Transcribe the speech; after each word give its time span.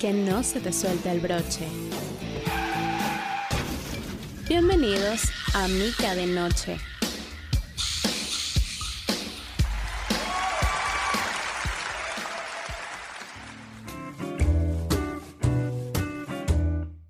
que 0.00 0.14
no 0.14 0.42
se 0.42 0.60
te 0.60 0.72
suelte 0.72 1.10
el 1.10 1.20
broche. 1.20 1.68
Bienvenidos 4.48 5.24
a 5.52 5.68
Mica 5.68 6.14
de 6.14 6.26
Noche. 6.26 6.78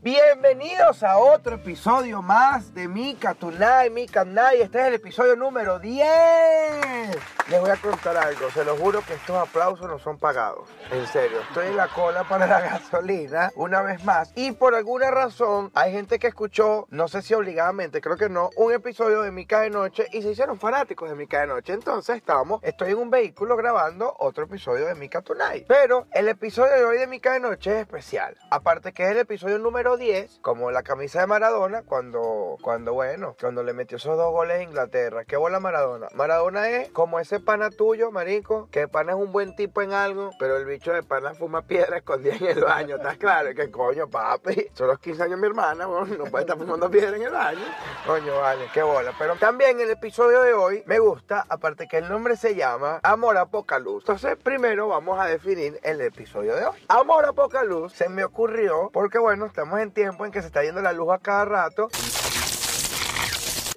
Bienvenidos 0.01 1.05
a 1.05 1.19
otro 1.19 1.55
episodio 1.55 2.21
más 2.23 2.75
de 2.75 2.89
Mika 2.89 3.35
Tonight, 3.35 3.93
Mika 3.93 4.25
Night. 4.25 4.63
Este 4.63 4.81
es 4.81 4.87
el 4.89 4.95
episodio 4.95 5.37
número 5.37 5.79
10. 5.79 7.40
Les 7.51 7.61
voy 7.61 7.71
a 7.71 7.77
contar 7.77 8.17
algo, 8.17 8.49
se 8.53 8.65
lo 8.65 8.77
juro 8.77 9.03
que 9.05 9.15
estos 9.15 9.37
aplausos 9.37 9.89
no 9.89 9.99
son 9.99 10.19
pagados. 10.19 10.69
En 10.93 11.05
serio, 11.09 11.41
estoy 11.41 11.67
en 11.67 11.77
la 11.77 11.89
cola 11.89 12.23
para 12.23 12.47
la 12.47 12.61
gasolina 12.79 13.51
una 13.57 13.83
vez 13.83 14.05
más. 14.05 14.31
Y 14.37 14.53
por 14.53 14.77
alguna 14.77 15.11
razón 15.11 15.73
hay 15.75 15.91
gente 15.91 16.21
que 16.21 16.29
escuchó, 16.29 16.87
no 16.91 17.09
sé 17.09 17.23
si 17.23 17.35
obligadamente, 17.35 18.01
creo 18.01 18.17
que 18.17 18.29
no, 18.29 18.51
un 18.55 18.73
episodio 18.73 19.23
de 19.23 19.33
Mika 19.33 19.63
de 19.63 19.71
Noche 19.71 20.07
y 20.13 20.23
se 20.23 20.31
hicieron 20.31 20.61
fanáticos 20.61 21.11
de 21.11 21.17
Mika 21.17 21.41
de 21.41 21.49
Noche. 21.49 21.73
Entonces 21.73 22.15
estamos, 22.15 22.63
estoy 22.63 22.93
en 22.93 22.99
un 22.99 23.11
vehículo 23.11 23.57
grabando 23.57 24.15
otro 24.21 24.45
episodio 24.45 24.87
de 24.87 24.95
Mika 24.95 25.21
Tonight. 25.21 25.65
Pero 25.67 26.07
el 26.13 26.29
episodio 26.29 26.73
de 26.75 26.85
hoy 26.85 26.99
de 26.99 27.09
Mika 27.09 27.33
de 27.33 27.41
Noche 27.41 27.73
es 27.73 27.79
especial. 27.79 28.37
Aparte 28.53 28.93
que 28.93 29.03
es 29.03 29.11
el 29.11 29.19
episodio 29.19 29.59
número 29.59 29.97
10, 29.97 30.39
como 30.41 30.71
la 30.71 30.85
camisa 30.85 31.19
de 31.19 31.27
Maradona, 31.27 31.83
cuando, 31.83 32.59
cuando 32.63 32.95
bueno, 32.95 33.35
cuando 33.41 33.65
le 33.65 33.73
metió 33.73 33.97
esos 33.97 34.17
dos 34.17 34.31
goles 34.31 34.61
a 34.61 34.63
Inglaterra. 34.63 35.25
¿Qué 35.25 35.37
bola 35.37 35.59
Maradona? 35.59 36.07
Maradona 36.15 36.69
es 36.69 36.91
como 36.91 37.19
ese 37.19 37.40
pana 37.41 37.71
tuyo, 37.71 38.11
marico, 38.11 38.69
que 38.71 38.89
pana 38.89 39.13
es 39.13 39.19
un 39.19 39.33
buen 39.33 39.55
tipo 39.57 39.83
en 39.83 39.93
algo, 39.93 40.31
pero 40.39 40.57
el 40.57 40.65
bicho 40.65 40.93
de 40.93 41.03
pana 41.03 41.35
fuma 41.35 41.63
piedra 41.63 41.97
escondida 41.99 42.37
en 42.37 42.47
el 42.47 42.61
baño, 42.61 42.97
¿estás 42.97 43.17
claro? 43.17 43.55
Que 43.55 43.71
coño, 43.71 44.09
papi, 44.09 44.69
son 44.75 44.89
los 44.89 44.99
15 44.99 45.23
años 45.25 45.41
mi 45.41 45.47
hermana, 45.47 45.87
no 45.87 46.25
puede 46.27 46.45
estar 46.45 46.59
fumando 46.59 46.91
piedra 46.91 47.17
en 47.17 47.23
el 47.23 47.31
baño. 47.31 47.61
Coño, 48.07 48.39
vale, 48.39 48.67
qué 48.73 48.83
bola. 48.83 49.13
Pero 49.19 49.37
también 49.37 49.81
el 49.81 49.91
episodio 49.91 50.43
de 50.43 50.55
hoy 50.55 50.83
me 50.87 50.99
gusta, 50.99 51.45
aparte 51.49 51.87
que 51.89 51.99
el 51.99 52.09
nombre 52.09 52.37
se 52.37 52.55
llama 52.55 53.01
Amor 53.03 53.37
a 53.37 53.47
Poca 53.47 53.79
Luz. 53.79 54.03
Entonces, 54.03 54.37
primero 54.43 54.89
vamos 54.89 55.19
a 55.19 55.27
definir 55.27 55.79
el 55.83 56.01
episodio 56.01 56.55
de 56.55 56.67
hoy. 56.67 56.79
Amor 56.89 57.25
a 57.25 57.33
Poca 57.33 57.65
Luz 57.65 57.93
se 57.93 58.09
me 58.09 58.25
ocurrió 58.25 58.91
porque, 58.93 59.19
bueno, 59.19 59.47
estamos 59.47 59.81
en 59.81 59.91
tiempo 59.93 60.25
en 60.25 60.33
que 60.33 60.41
se 60.41 60.47
está 60.47 60.63
yendo 60.63 60.81
la 60.81 60.93
luz 60.93 61.11
a 61.11 61.19
cada 61.19 61.45
rato 61.45 61.89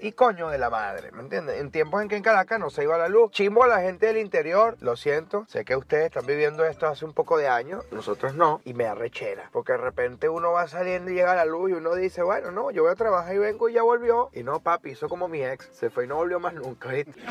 y 0.04 0.12
coño 0.12 0.50
de 0.50 0.58
la 0.58 0.70
madre, 0.70 1.14
¿me 1.14 1.22
entiendes? 1.22 1.62
En 1.62 1.72
tiempos 1.72 2.02
en 2.02 2.10
que 2.10 2.18
en 2.18 2.24
Caracas 2.24 2.60
no 2.60 2.70
se 2.70 2.84
iba 2.84 2.98
la 2.98 3.08
luz. 3.08 3.32
Chimbo 3.32 3.64
a 3.64 3.68
la 3.68 3.80
gente 3.80 4.08
del 4.08 4.18
interior, 4.18 4.76
lo 4.82 4.98
siento, 4.98 5.46
sé 5.48 5.64
que 5.64 5.78
ustedes 5.78 6.08
están 6.08 6.26
viviendo 6.26 6.66
esto 6.66 6.88
hace 6.88 7.06
un 7.06 7.14
poco 7.14 7.38
de 7.38 7.48
años, 7.48 7.86
nosotros 7.90 8.36
no, 8.36 8.60
y 8.66 8.74
me 8.74 8.86
arrechera, 8.86 9.50
porque 9.54 9.72
de 9.72 9.78
repente 9.78 10.28
uno 10.28 10.52
va 10.52 10.68
saliendo 10.68 11.10
y 11.10 11.14
llega 11.14 11.36
la 11.36 11.46
luz 11.46 11.70
y 11.70 11.74
uno 11.76 11.96
dice, 11.96 12.22
bueno, 12.22 12.52
no, 12.52 12.70
yo 12.72 12.84
voy 12.84 12.92
a 12.92 12.96
trabajar 12.96 13.34
y 13.34 13.38
vengo 13.38 13.70
y 13.70 13.74
ya 13.74 13.84
volvió, 13.84 14.30
y 14.34 14.44
no, 14.44 14.60
papi, 14.60 14.90
hizo 14.90 15.08
como 15.08 15.30
mi 15.30 15.42
ex, 15.42 15.70
se 15.72 15.90
fue 15.90 16.04
y 16.04 16.08
no 16.08 16.18
volvió 16.18 16.38
más 16.38 16.54
nunca, 16.54 16.90
¿viste? 16.90 17.14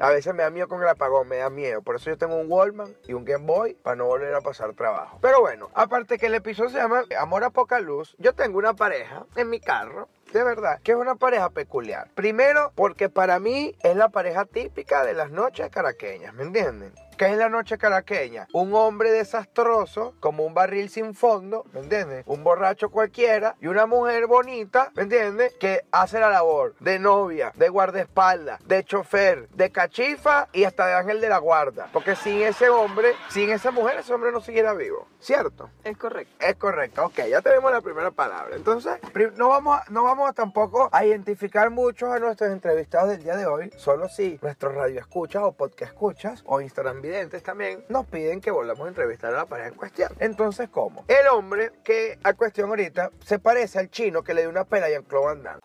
A 0.00 0.10
veces 0.10 0.32
me 0.32 0.44
da 0.44 0.50
miedo 0.50 0.68
con 0.68 0.80
el 0.80 0.88
apagón, 0.88 1.26
me 1.26 1.38
da 1.38 1.50
miedo. 1.50 1.82
Por 1.82 1.96
eso 1.96 2.10
yo 2.10 2.16
tengo 2.16 2.36
un 2.36 2.46
Wallman 2.48 2.94
y 3.08 3.14
un 3.14 3.24
Game 3.24 3.44
Boy 3.44 3.74
para 3.74 3.96
no 3.96 4.06
volver 4.06 4.32
a 4.32 4.40
pasar 4.40 4.72
trabajo. 4.74 5.18
Pero 5.20 5.40
bueno, 5.40 5.70
aparte 5.74 6.18
que 6.18 6.26
el 6.26 6.34
episodio 6.34 6.70
se 6.70 6.76
llama 6.76 7.02
Amor 7.18 7.42
a 7.42 7.50
poca 7.50 7.80
luz, 7.80 8.14
yo 8.18 8.32
tengo 8.32 8.58
una 8.58 8.74
pareja 8.74 9.26
en 9.34 9.50
mi 9.50 9.58
carro 9.58 10.08
de 10.32 10.44
verdad, 10.44 10.80
que 10.82 10.92
es 10.92 10.98
una 10.98 11.14
pareja 11.14 11.50
peculiar. 11.50 12.08
Primero, 12.14 12.72
porque 12.74 13.08
para 13.08 13.38
mí 13.38 13.74
es 13.82 13.96
la 13.96 14.08
pareja 14.08 14.44
típica 14.44 15.04
de 15.04 15.14
las 15.14 15.30
noches 15.30 15.68
caraqueñas, 15.70 16.34
¿me 16.34 16.42
entienden? 16.44 16.92
¿Qué 17.18 17.26
es 17.26 17.36
la 17.36 17.48
noche 17.48 17.78
caraqueña? 17.78 18.46
Un 18.52 18.72
hombre 18.76 19.10
desastroso, 19.10 20.14
como 20.20 20.44
un 20.46 20.54
barril 20.54 20.88
sin 20.88 21.16
fondo, 21.16 21.64
¿me 21.72 21.80
entiendes? 21.80 22.22
Un 22.28 22.44
borracho 22.44 22.90
cualquiera 22.90 23.56
y 23.60 23.66
una 23.66 23.86
mujer 23.86 24.28
bonita, 24.28 24.92
¿me 24.94 25.02
entiendes? 25.02 25.52
Que 25.54 25.84
hace 25.90 26.20
la 26.20 26.30
labor 26.30 26.76
de 26.78 27.00
novia, 27.00 27.50
de 27.56 27.70
guardaespaldas, 27.70 28.64
de 28.68 28.84
chofer, 28.84 29.48
de 29.48 29.72
cachifa 29.72 30.48
y 30.52 30.62
hasta 30.62 30.86
de 30.86 30.94
ángel 30.94 31.20
de 31.20 31.28
la 31.28 31.38
guarda. 31.38 31.88
Porque 31.92 32.14
sin 32.14 32.40
ese 32.42 32.68
hombre, 32.68 33.14
sin 33.30 33.50
esa 33.50 33.72
mujer, 33.72 33.98
ese 33.98 34.14
hombre 34.14 34.30
no 34.30 34.40
siguiera 34.40 34.72
vivo. 34.74 35.08
¿Cierto? 35.18 35.70
Es 35.82 35.96
correcto. 35.96 36.32
Es 36.38 36.54
correcto. 36.54 37.06
Ok, 37.06 37.22
ya 37.28 37.40
tenemos 37.40 37.72
la 37.72 37.80
primera 37.80 38.12
palabra. 38.12 38.54
Entonces, 38.54 38.92
no 39.36 39.48
vamos, 39.48 39.76
a, 39.76 39.90
no 39.90 40.04
vamos 40.04 40.30
a 40.30 40.32
tampoco 40.32 40.88
a 40.92 41.04
identificar 41.04 41.70
muchos 41.70 42.12
a 42.12 42.20
nuestros 42.20 42.52
entrevistados 42.52 43.10
del 43.10 43.24
día 43.24 43.34
de 43.34 43.46
hoy, 43.46 43.72
solo 43.76 44.08
si 44.08 44.38
nuestros 44.40 44.76
radioescuchas 44.76 45.42
o 45.42 45.50
podcast 45.50 45.90
escuchas 45.92 46.44
o 46.46 46.60
Instagram 46.60 47.02
videntes 47.08 47.42
también 47.42 47.84
nos 47.88 48.06
piden 48.06 48.40
que 48.40 48.50
volvamos 48.50 48.84
a 48.84 48.88
entrevistar 48.88 49.32
a 49.34 49.38
la 49.38 49.46
pareja 49.46 49.68
en 49.68 49.74
cuestión. 49.74 50.12
Entonces, 50.18 50.68
¿cómo? 50.68 51.04
El 51.08 51.26
hombre 51.28 51.72
que 51.82 52.18
a 52.22 52.34
cuestión 52.34 52.68
ahorita 52.68 53.10
se 53.24 53.38
parece 53.38 53.78
al 53.78 53.90
chino 53.90 54.22
que 54.22 54.34
le 54.34 54.42
dio 54.42 54.50
una 54.50 54.64
pela 54.64 54.86
a 54.86 54.90
Jean-Claude 54.90 55.42
Van. 55.42 55.60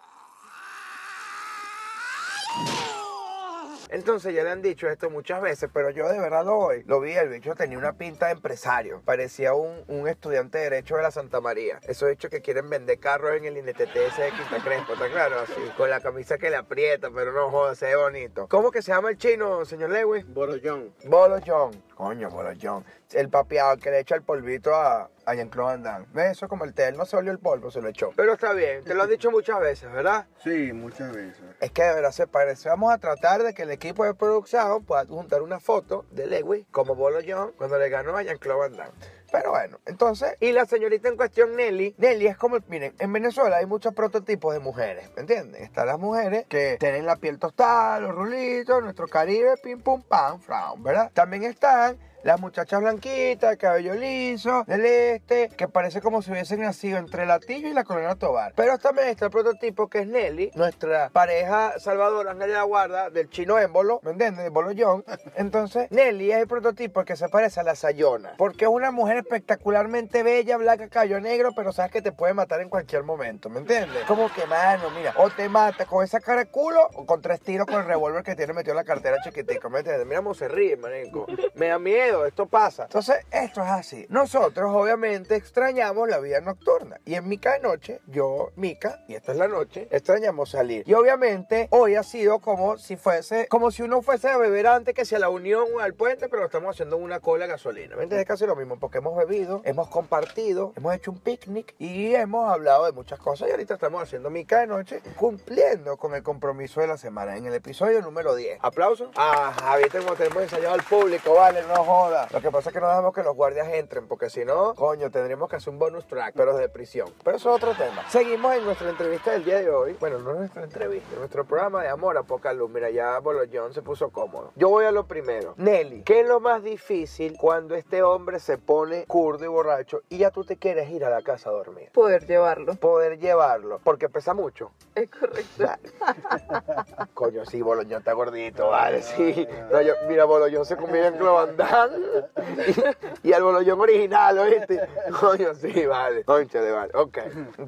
Entonces 3.93 4.33
ya 4.33 4.43
le 4.43 4.49
han 4.49 4.63
dicho 4.63 4.89
esto 4.89 5.11
muchas 5.11 5.39
veces, 5.39 5.69
pero 5.71 5.91
yo 5.91 6.09
de 6.09 6.19
verdad 6.19 6.43
lo 6.43 6.55
voy. 6.55 6.81
Lo 6.87 6.99
vi, 6.99 7.11
el 7.11 7.29
bicho 7.29 7.53
tenía 7.53 7.77
una 7.77 7.93
pinta 7.93 8.25
de 8.25 8.31
empresario. 8.31 9.03
Parecía 9.05 9.53
un, 9.53 9.83
un 9.87 10.07
estudiante 10.07 10.57
de 10.57 10.63
Derecho 10.63 10.95
de 10.95 11.03
la 11.03 11.11
Santa 11.11 11.41
María. 11.41 11.79
Esos 11.83 12.09
bichos 12.09 12.31
que 12.31 12.41
quieren 12.41 12.67
vender 12.71 12.97
carros 12.97 13.37
en 13.37 13.45
el 13.45 13.55
INTTS 13.55 13.93
de 13.93 14.31
Quinta 14.31 14.63
Crespo, 14.63 14.93
¿está 14.93 15.09
claro? 15.09 15.41
Así, 15.41 15.61
con 15.77 15.91
la 15.91 15.99
camisa 15.99 16.39
que 16.39 16.49
le 16.49 16.55
aprieta, 16.55 17.11
pero 17.13 17.33
no 17.33 17.51
joda, 17.51 17.75
se 17.75 17.85
ve 17.85 17.95
bonito. 17.95 18.47
¿Cómo 18.47 18.71
que 18.71 18.81
se 18.81 18.91
llama 18.91 19.11
el 19.11 19.17
chino, 19.19 19.63
señor 19.63 19.91
Lewis? 19.91 20.25
Borollón. 20.25 20.91
Bolollón. 21.05 21.83
Coño, 21.93 22.31
Bolollón. 22.31 22.83
El 23.11 23.29
papeado 23.29 23.77
que 23.77 23.91
le 23.91 23.99
echa 23.99 24.15
el 24.15 24.23
polvito 24.23 24.73
a, 24.73 25.11
a 25.25 25.33
Jean-Claude 25.35 25.73
Van 25.73 25.83
Damme. 25.83 26.05
¿Ves? 26.13 26.31
Eso 26.31 26.47
como 26.47 26.65
el 26.65 26.73
té, 26.73 26.87
él 26.87 26.97
no 26.97 27.05
se 27.05 27.17
olió 27.17 27.31
el 27.31 27.39
polvo, 27.39 27.71
se 27.71 27.81
lo 27.81 27.89
echó. 27.89 28.11
Pero 28.15 28.33
está 28.33 28.53
bien, 28.53 28.83
te 28.83 28.93
lo 28.93 29.03
han 29.03 29.09
dicho 29.09 29.31
muchas 29.31 29.59
veces, 29.59 29.91
¿verdad? 29.91 30.27
Sí, 30.43 30.73
muchas 30.73 31.13
veces. 31.13 31.43
Es 31.59 31.71
que 31.71 31.83
de 31.83 31.93
verdad 31.93 32.11
se 32.11 32.27
parece. 32.27 32.69
Vamos 32.69 32.93
a 32.93 32.97
tratar 32.97 33.43
de 33.43 33.53
que 33.53 33.63
el 33.63 33.71
equipo 33.71 34.03
de 34.03 34.13
producción 34.13 34.83
pueda 34.83 35.05
juntar 35.05 35.41
una 35.41 35.59
foto 35.59 36.05
de 36.11 36.27
Lewis 36.27 36.65
como 36.71 36.95
Bolo 36.95 37.19
John 37.25 37.53
cuando 37.57 37.77
le 37.77 37.89
ganó 37.89 38.15
a 38.17 38.23
Jean-Claude 38.23 38.59
Van 38.59 38.77
Damme. 38.77 38.93
Pero 39.33 39.49
bueno, 39.49 39.79
entonces, 39.87 40.37
y 40.39 40.51
la 40.51 40.67
señorita 40.67 41.09
en 41.09 41.17
cuestión, 41.17 41.55
Nelly, 41.55 41.95
Nelly 41.97 42.27
es 42.27 42.37
como, 42.37 42.59
miren, 42.67 42.93
en 42.99 43.11
Venezuela 43.11 43.57
hay 43.57 43.65
muchos 43.65 43.91
prototipos 43.95 44.53
de 44.53 44.59
mujeres, 44.59 45.09
¿me 45.15 45.21
entienden? 45.21 45.63
Están 45.63 45.87
las 45.87 45.97
mujeres 45.97 46.45
que 46.47 46.77
tienen 46.79 47.07
la 47.07 47.15
piel 47.15 47.39
tostada, 47.39 47.99
los 47.99 48.13
rulitos, 48.13 48.83
nuestro 48.83 49.07
Caribe, 49.07 49.55
pim 49.63 49.81
pum 49.81 50.03
pam, 50.03 50.39
frown, 50.39 50.83
¿verdad? 50.83 51.09
También 51.15 51.45
están 51.45 51.97
las 52.23 52.39
muchachas 52.39 52.79
blanquitas, 52.79 53.57
cabello 53.57 53.93
liso, 53.95 54.63
del 54.65 54.85
este, 54.85 55.49
que 55.49 55.67
parece 55.67 56.01
como 56.01 56.21
si 56.21 56.31
hubiesen 56.31 56.61
nacido 56.61 56.97
entre 56.97 57.25
Latillo 57.25 57.67
y 57.67 57.73
la 57.73 57.83
Colona 57.83 58.15
Tobar. 58.15 58.53
Pero 58.55 58.77
también 58.77 59.09
está 59.09 59.25
el 59.25 59.31
prototipo 59.31 59.87
que 59.87 59.99
es 59.99 60.07
Nelly, 60.07 60.51
nuestra 60.55 61.09
pareja 61.09 61.77
salvadora, 61.79 62.33
de 62.33 62.47
la 62.47 62.63
Guarda, 62.63 63.09
del 63.09 63.29
chino 63.29 63.59
émbolo, 63.59 63.99
¿me 64.03 64.11
entiendes? 64.11 64.45
De 64.45 64.49
Bolollón. 64.49 65.03
Entonces, 65.35 65.91
Nelly 65.91 66.31
es 66.31 66.37
el 66.37 66.47
prototipo 66.47 67.03
que 67.03 67.15
se 67.15 67.27
parece 67.27 67.59
a 67.59 67.63
la 67.63 67.75
Sayona, 67.75 68.35
porque 68.37 68.65
es 68.65 68.71
una 68.71 68.91
mujer 68.91 69.17
espectacularmente 69.17 70.23
bella, 70.23 70.57
blanca, 70.57 70.87
cabello 70.87 71.19
negro, 71.19 71.51
pero 71.55 71.73
sabes 71.73 71.91
que 71.91 72.01
te 72.01 72.11
puede 72.11 72.33
matar 72.33 72.61
en 72.61 72.69
cualquier 72.69 73.03
momento, 73.03 73.49
¿me 73.49 73.59
entiendes? 73.59 74.03
Como 74.05 74.31
que, 74.31 74.45
mano, 74.45 74.89
mira, 74.91 75.13
o 75.17 75.29
te 75.29 75.49
mata 75.49 75.85
con 75.85 76.03
esa 76.03 76.19
cara 76.19 76.45
de 76.45 76.45
culo 76.47 76.87
o 76.95 77.05
con 77.05 77.21
tres 77.21 77.41
tiros 77.41 77.67
con 77.67 77.81
el 77.81 77.85
revólver 77.85 78.23
que 78.23 78.35
tiene 78.35 78.53
metido 78.53 78.71
en 78.73 78.77
la 78.77 78.83
cartera 78.83 79.17
chiquitico, 79.23 79.69
¿me 79.69 79.79
entiendes? 79.79 80.07
Mira 80.07 80.19
cómo 80.19 80.33
se 80.33 80.47
ríe, 80.47 80.77
marico. 80.77 81.25
Me 81.55 81.67
da 81.67 81.79
miedo 81.79 82.12
esto 82.25 82.45
pasa. 82.45 82.83
Entonces, 82.83 83.17
esto 83.31 83.61
es 83.61 83.69
así. 83.69 84.05
Nosotros, 84.09 84.71
obviamente, 84.73 85.35
extrañamos 85.35 86.07
la 86.07 86.19
vida 86.19 86.39
nocturna. 86.41 86.99
Y 87.05 87.15
en 87.15 87.27
Mica 87.27 87.53
de 87.53 87.59
noche, 87.59 88.01
yo, 88.07 88.51
Mica, 88.55 89.03
y 89.07 89.15
esta 89.15 89.31
es 89.31 89.37
la 89.37 89.47
noche, 89.47 89.87
extrañamos 89.91 90.51
salir. 90.51 90.83
Y 90.87 90.93
obviamente, 90.93 91.67
hoy 91.71 91.95
ha 91.95 92.03
sido 92.03 92.39
como 92.39 92.77
si 92.77 92.95
fuese, 92.95 93.47
como 93.47 93.71
si 93.71 93.83
uno 93.83 94.01
fuese 94.01 94.29
a 94.29 94.37
beber 94.37 94.67
antes 94.67 94.93
que 94.93 95.05
sea 95.05 95.19
la 95.19 95.29
unión 95.29 95.65
o 95.75 95.79
al 95.79 95.93
puente, 95.93 96.29
pero 96.29 96.45
estamos 96.45 96.75
haciendo 96.75 96.97
en 96.97 97.03
una 97.03 97.19
cola 97.19 97.45
de 97.45 97.51
gasolina. 97.51 97.95
¿Me? 97.95 98.03
Es 98.03 98.25
casi 98.25 98.45
lo 98.45 98.55
mismo, 98.55 98.77
porque 98.79 98.99
hemos 98.99 99.15
bebido, 99.17 99.61
hemos 99.65 99.87
compartido, 99.89 100.73
hemos 100.75 100.93
hecho 100.93 101.11
un 101.11 101.19
picnic 101.19 101.73
y 101.79 102.13
hemos 102.15 102.51
hablado 102.51 102.85
de 102.85 102.91
muchas 102.91 103.19
cosas. 103.19 103.47
Y 103.47 103.51
ahorita 103.51 103.73
estamos 103.73 104.03
haciendo 104.03 104.29
Mica 104.29 104.59
de 104.59 104.67
noche, 104.67 105.01
cumpliendo 105.15 105.97
con 105.97 106.13
el 106.13 106.23
compromiso 106.23 106.81
de 106.81 106.87
la 106.87 106.97
semana 106.97 107.37
en 107.37 107.45
el 107.45 107.53
episodio 107.53 108.01
número 108.01 108.35
10. 108.35 108.59
¿Aplausos? 108.61 109.09
Ah, 109.15 109.53
Javier, 109.59 109.89
tenemos 109.89 110.19
ensayado 110.19 110.73
al 110.73 110.83
público, 110.83 111.33
vale, 111.33 111.63
no 111.63 111.75
joda. 112.05 112.27
Lo 112.31 112.41
que 112.41 112.51
pasa 112.51 112.69
es 112.69 112.73
que 112.73 112.79
no 112.81 112.87
dejamos 112.87 113.13
que 113.13 113.23
los 113.23 113.35
guardias 113.35 113.67
entren, 113.69 114.07
porque 114.07 114.29
si 114.29 114.45
no, 114.45 114.73
coño, 114.75 115.09
tendríamos 115.11 115.49
que 115.49 115.55
hacer 115.57 115.71
un 115.71 115.79
bonus 115.79 116.05
track, 116.07 116.33
pero 116.35 116.55
de 116.55 116.69
prisión. 116.69 117.07
Pero 117.23 117.37
eso 117.37 117.49
es 117.49 117.55
otro 117.55 117.73
tema. 117.75 118.03
Seguimos 118.09 118.53
en 118.55 118.65
nuestra 118.65 118.89
entrevista 118.89 119.31
del 119.31 119.43
día 119.45 119.57
de 119.59 119.69
hoy. 119.69 119.95
Bueno, 119.99 120.19
no 120.19 120.31
es 120.31 120.37
nuestra 120.37 120.63
entrevista, 120.63 121.15
nuestro 121.17 121.45
programa 121.45 121.81
de 121.83 121.89
amor 121.89 122.17
a 122.17 122.23
poca 122.23 122.53
luz. 122.53 122.69
Mira, 122.69 122.89
ya 122.89 123.19
Bolollón 123.19 123.73
se 123.73 123.81
puso 123.81 124.09
cómodo. 124.09 124.51
Yo 124.55 124.69
voy 124.69 124.85
a 124.85 124.91
lo 124.91 125.05
primero. 125.05 125.53
Nelly, 125.57 126.03
¿qué 126.03 126.21
es 126.21 126.27
lo 126.27 126.39
más 126.39 126.63
difícil 126.63 127.35
cuando 127.39 127.75
este 127.75 128.03
hombre 128.03 128.39
se 128.39 128.57
pone 128.57 129.05
curdo 129.05 129.45
y 129.45 129.47
borracho 129.47 130.01
y 130.09 130.17
ya 130.19 130.31
tú 130.31 130.43
te 130.43 130.57
quieres 130.57 130.89
ir 130.89 131.05
a 131.05 131.09
la 131.09 131.21
casa 131.21 131.49
a 131.49 131.53
dormir? 131.53 131.89
Poder 131.93 132.25
llevarlo. 132.25 132.75
Poder 132.75 133.19
llevarlo, 133.19 133.79
porque 133.83 134.09
pesa 134.09 134.33
mucho. 134.33 134.71
Es 134.95 135.09
correcto. 135.09 135.63
Coño, 137.13 137.45
sí, 137.45 137.61
Boloñón 137.61 137.99
está 137.99 138.13
gordito, 138.13 138.69
vale, 138.69 139.01
sí. 139.01 139.47
No, 139.71 139.81
yo- 139.81 139.93
mira, 140.07 140.25
Boloñón 140.25 140.65
se 140.65 140.75
conviene 140.77 141.07
en 141.07 141.17
Clovandán 141.17 141.92
y 143.23 143.31
el 143.31 143.43
bolollón 143.43 143.79
original, 143.79 144.37
¿oíste? 144.39 144.87
Coño, 145.19 145.53
sí, 145.53 145.85
vale. 145.85 146.23
Conchale, 146.23 146.71
vale. 146.71 146.91
Ok. 146.95 147.17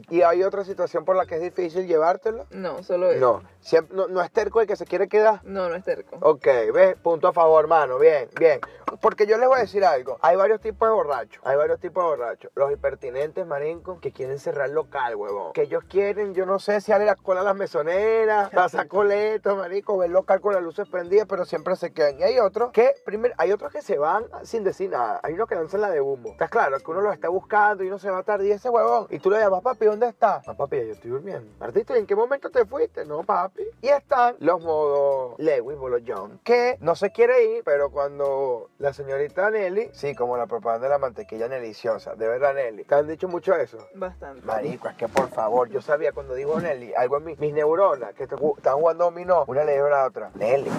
¿Y 0.09 0.21
hay 0.21 0.43
otra 0.43 0.63
situación 0.63 1.05
por 1.05 1.15
la 1.15 1.25
que 1.25 1.35
es 1.35 1.41
difícil 1.41 1.87
llevártelo? 1.87 2.45
No, 2.51 2.83
solo 2.83 3.09
eso. 3.09 3.19
No. 3.19 3.49
Siempre, 3.59 3.95
no, 3.95 4.07
no 4.07 4.21
es 4.21 4.31
terco 4.31 4.61
el 4.61 4.67
que 4.67 4.75
se 4.75 4.85
quiere 4.85 5.07
quedar. 5.07 5.41
No, 5.43 5.69
no 5.69 5.75
es 5.75 5.83
terco. 5.83 6.17
Ok, 6.21 6.45
ves, 6.73 6.95
punto 7.01 7.27
a 7.27 7.33
favor, 7.33 7.63
hermano. 7.63 7.97
Bien, 7.97 8.29
bien. 8.39 8.59
Porque 9.01 9.25
yo 9.25 9.37
les 9.37 9.47
voy 9.47 9.57
a 9.57 9.61
decir 9.61 9.83
algo. 9.83 10.17
Hay 10.21 10.35
varios 10.35 10.61
tipos 10.61 10.87
de 10.87 10.93
borrachos. 10.93 11.41
Hay 11.45 11.57
varios 11.57 11.79
tipos 11.79 12.03
de 12.03 12.09
borrachos. 12.09 12.51
Los 12.55 12.71
hipertinentes, 12.71 13.45
marico, 13.45 13.99
que 13.99 14.11
quieren 14.11 14.39
cerrar 14.39 14.69
local, 14.69 15.15
huevón. 15.15 15.53
Que 15.53 15.63
ellos 15.63 15.83
quieren, 15.89 16.33
yo 16.33 16.45
no 16.45 16.59
sé 16.59 16.81
si 16.81 16.91
darle 16.91 17.05
la 17.05 17.15
cola 17.15 17.41
a 17.41 17.43
las 17.43 17.55
mesoneras, 17.55 18.49
pasar 18.53 18.87
coletos, 18.87 19.57
marico, 19.57 19.97
ver 19.97 20.07
el 20.07 20.13
local 20.13 20.39
con 20.41 20.53
las 20.53 20.61
luces 20.61 20.87
prendidas, 20.87 21.27
pero 21.27 21.45
siempre 21.45 21.75
se 21.75 21.91
quedan. 21.91 22.19
Y 22.19 22.23
hay 22.23 22.39
otros 22.39 22.71
que, 22.71 22.93
primero, 23.05 23.33
hay 23.37 23.51
otros 23.51 23.71
que 23.71 23.81
se 23.81 23.97
van 23.97 24.14
sin 24.43 24.63
decir 24.63 24.89
nada. 24.89 25.19
Hay 25.23 25.33
unos 25.33 25.47
que 25.47 25.55
lanzan 25.55 25.81
la 25.81 25.89
de 25.89 26.01
humo. 26.01 26.29
¿Estás 26.29 26.49
claro? 26.49 26.77
Que 26.79 26.91
uno 26.91 27.01
los 27.01 27.13
está 27.13 27.29
buscando 27.29 27.83
y 27.83 27.87
uno 27.87 27.99
se 27.99 28.09
va 28.09 28.19
a 28.19 28.23
tardar 28.23 28.45
y 28.45 28.51
ese 28.51 28.69
huevón. 28.69 29.07
Y 29.09 29.19
tú 29.19 29.29
le 29.29 29.39
llamas, 29.39 29.61
papi, 29.61 29.85
¿dónde 29.85 30.07
estás? 30.07 30.45
No, 30.47 30.55
papi, 30.55 30.77
yo 30.77 30.93
estoy 30.93 31.11
durmiendo. 31.11 31.51
Martito, 31.59 31.95
¿y 31.95 31.99
en 31.99 32.05
qué 32.07 32.15
momento 32.15 32.49
te 32.49 32.65
fuiste? 32.65 33.05
No, 33.05 33.23
papi. 33.23 33.63
Y 33.81 33.87
están 33.89 34.35
los 34.39 34.61
modos 34.63 35.35
Lewis, 35.39 35.77
Bolo 35.77 35.97
John, 36.05 36.39
que 36.43 36.77
no 36.81 36.95
se 36.95 37.11
quiere 37.11 37.43
ir, 37.57 37.63
pero 37.63 37.89
cuando 37.89 38.69
la 38.79 38.93
señorita 38.93 39.49
Nelly, 39.49 39.89
sí, 39.93 40.15
como 40.15 40.37
la 40.37 40.45
propaganda 40.47 40.87
de 40.87 40.91
la 40.93 40.97
mantequilla 40.99 41.47
deliciosa, 41.47 42.15
de 42.15 42.27
verdad 42.27 42.53
Nelly, 42.53 42.83
¿te 42.83 42.95
han 42.95 43.07
dicho 43.07 43.27
mucho 43.27 43.53
eso? 43.55 43.77
Bastante. 43.95 44.45
Marico, 44.45 44.87
es 44.89 44.95
que 44.95 45.07
por 45.07 45.29
favor, 45.29 45.69
yo 45.69 45.81
sabía 45.81 46.11
cuando 46.11 46.33
digo 46.35 46.59
Nelly, 46.59 46.93
algo 46.95 47.17
en 47.17 47.25
mi- 47.25 47.35
mis 47.37 47.53
neuronas 47.53 48.13
que 48.13 48.23
estaban 48.23 48.79
jugando 48.79 49.05
dominó, 49.05 49.43
una 49.47 49.63
le 49.63 49.73
dijo 49.73 49.85
a 49.85 49.89
la 49.89 50.05
otra, 50.05 50.31
Nelly, 50.35 50.71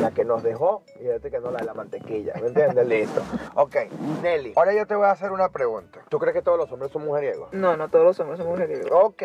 la 0.00 0.10
que 0.12 0.24
nos 0.24 0.42
dejó, 0.42 0.82
y 0.96 1.00
fíjate 1.04 1.30
que 1.30 1.40
no 1.40 1.50
la 1.50 1.58
de 1.60 1.64
la 1.66 1.74
mantequilla, 1.74 2.32
¿me 2.40 2.48
entiendes? 2.48 2.79
Listo. 2.84 3.22
Ok, 3.54 3.76
Nelly, 4.22 4.52
ahora 4.56 4.72
yo 4.72 4.86
te 4.86 4.94
voy 4.94 5.06
a 5.06 5.10
hacer 5.10 5.32
una 5.32 5.48
pregunta. 5.50 6.00
¿Tú 6.08 6.18
crees 6.18 6.34
que 6.34 6.42
todos 6.42 6.58
los 6.58 6.70
hombres 6.72 6.90
son 6.92 7.04
mujeriegos? 7.04 7.52
No, 7.52 7.76
no 7.76 7.88
todos 7.88 8.04
los 8.04 8.20
hombres 8.20 8.38
son 8.38 8.48
mujeriegos. 8.48 8.90
Ok, 8.92 9.22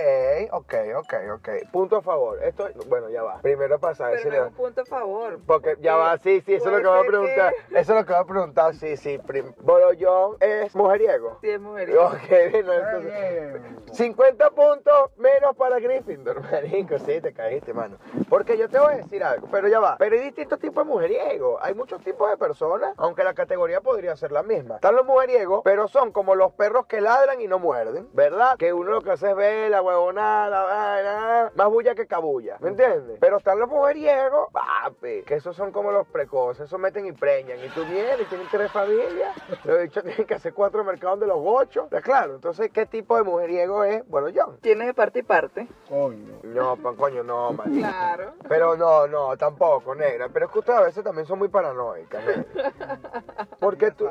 ok, 0.52 0.74
ok, 0.98 1.14
ok. 1.36 1.50
Punto 1.72 1.98
a 1.98 2.02
favor. 2.02 2.44
Esto, 2.44 2.68
bueno, 2.88 3.10
ya 3.10 3.24
va. 3.24 3.40
Primero 3.42 3.80
para 3.80 3.96
saber 3.96 4.20
si 4.20 4.24
Pero 4.26 4.34
le 4.36 4.40
no 4.42 4.46
es 4.48 4.52
un 4.52 4.58
punto 4.58 4.82
a 4.82 4.86
favor. 4.86 5.40
porque 5.46 5.78
ya 5.82 5.96
va, 5.96 6.18
sí, 6.18 6.42
sí, 6.46 6.56
eso 6.56 6.70
es 6.70 6.76
lo 6.76 6.82
que 6.82 6.88
voy 6.88 7.00
a 7.04 7.08
preguntar. 7.08 7.54
Eso 7.70 7.94
es 7.94 8.00
lo 8.00 8.06
que 8.06 8.14
voy 8.14 8.22
a 8.22 8.26
preguntar, 8.26 8.76
sí, 8.76 8.98
sí. 8.98 9.18
Prim- 9.20 9.54
Bolollón 9.62 10.38
es 10.40 10.76
mujeriego. 10.76 11.38
Sí, 11.42 11.50
es 11.50 11.60
mujeriego. 11.62 12.06
Ok, 12.08 12.30
bueno, 12.66 12.74
entonces. 12.74 13.62
50 13.94 14.50
puntos 14.52 15.12
menos 15.18 15.56
para 15.56 15.80
Gryffindor, 15.80 16.42
marico. 16.52 16.98
Sí, 17.00 17.22
te 17.22 17.34
caíste, 17.34 17.74
mano. 17.74 17.98
Porque 18.30 18.58
yo 18.58 18.68
te 18.70 18.80
voy 18.80 18.94
a 18.94 18.98
decir 18.98 19.24
algo, 19.24 19.48
pero 19.52 19.68
ya 19.68 19.80
va. 19.80 19.96
Pero 19.98 20.16
hay 20.16 20.22
distintos 20.24 20.60
tipos 20.60 20.86
de 20.86 20.92
mujeriegos. 20.92 21.60
Hay 21.62 21.74
muchos 21.76 22.02
tipos 22.02 22.30
de 22.30 22.38
personas, 22.38 22.94
aunque 22.98 23.24
la 23.24 23.34
categoría 23.36 23.82
podría 23.82 24.16
ser 24.16 24.32
la 24.32 24.44
misma. 24.44 24.76
Están 24.76 24.96
los 24.96 25.06
mujeriegos, 25.06 25.62
pero 25.64 25.88
son 25.88 26.12
como 26.12 26.36
los 26.36 26.52
perros 26.54 26.86
que 26.88 27.02
ladran 27.02 27.40
y 27.42 27.48
no 27.48 27.60
muerden, 27.60 28.08
¿verdad? 28.14 28.58
Que 28.58 28.74
uno 28.74 28.92
lo 28.92 29.02
que 29.02 29.12
hace 29.12 29.30
es 29.32 29.36
ver 29.36 29.70
la 29.72 29.82
huevonada, 29.82 31.04
la 31.04 31.52
más 31.56 31.68
bulla 31.70 31.96
que 31.96 32.08
cabulla, 32.08 32.58
¿me 32.60 32.70
entiendes? 32.70 33.18
Pero 33.20 33.38
están 33.38 33.60
los 33.60 33.70
mujeriegos, 33.70 34.50
papi, 34.52 35.24
que 35.24 35.36
esos 35.36 35.56
son 35.56 35.72
como 35.72 35.92
los 35.92 36.08
precoces, 36.08 36.66
esos 36.66 36.80
meten 36.80 37.06
y 37.06 37.12
preñan. 37.12 37.60
Y 37.64 37.70
tú 37.70 37.84
vienes 37.86 38.22
y 38.22 38.26
tienen 38.26 38.48
tres 38.50 38.72
familias, 38.72 39.36
los 39.64 39.80
dicho 39.82 40.02
tienen 40.04 40.26
que 40.26 40.34
hacer 40.36 40.54
cuatro 40.54 40.84
mercados 40.84 41.20
de 41.20 41.28
los 41.28 41.38
ocho. 41.44 41.84
¿Está 41.86 42.02
claro? 42.02 42.36
Entonces, 42.36 42.72
¿qué 42.72 42.86
tipo 42.86 43.16
de 43.18 43.24
mujeriego 43.24 43.84
es? 43.84 44.08
Bueno, 44.08 44.30
yo. 44.30 44.56
Tienes 44.62 44.88
de 44.88 44.94
parte 44.94 45.20
y 45.20 45.24
parte. 45.24 45.68
Coño. 45.90 46.40
No, 46.44 46.76
pa- 46.78 46.94
coño, 46.96 47.24
no, 47.24 47.52
marico. 47.54 47.80
Claro. 47.88 48.34
Pero 48.48 48.76
no, 48.78 49.08
no, 49.08 49.36
tampoco, 49.38 49.94
negra. 49.96 50.30
Pero 50.32 50.46
es 50.48 50.52
que 50.52 50.60
ustedes 50.60 50.80
a 50.80 50.84
veces 50.84 51.04
también 51.04 51.26
son 51.28 51.40
muy 51.40 51.48
paranoicas, 51.50 52.24
negra. 52.26 52.46
Porque 53.60 53.92
tú... 53.92 54.08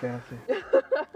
Que 0.00 0.06
es 0.06 0.12
así. 0.14 0.38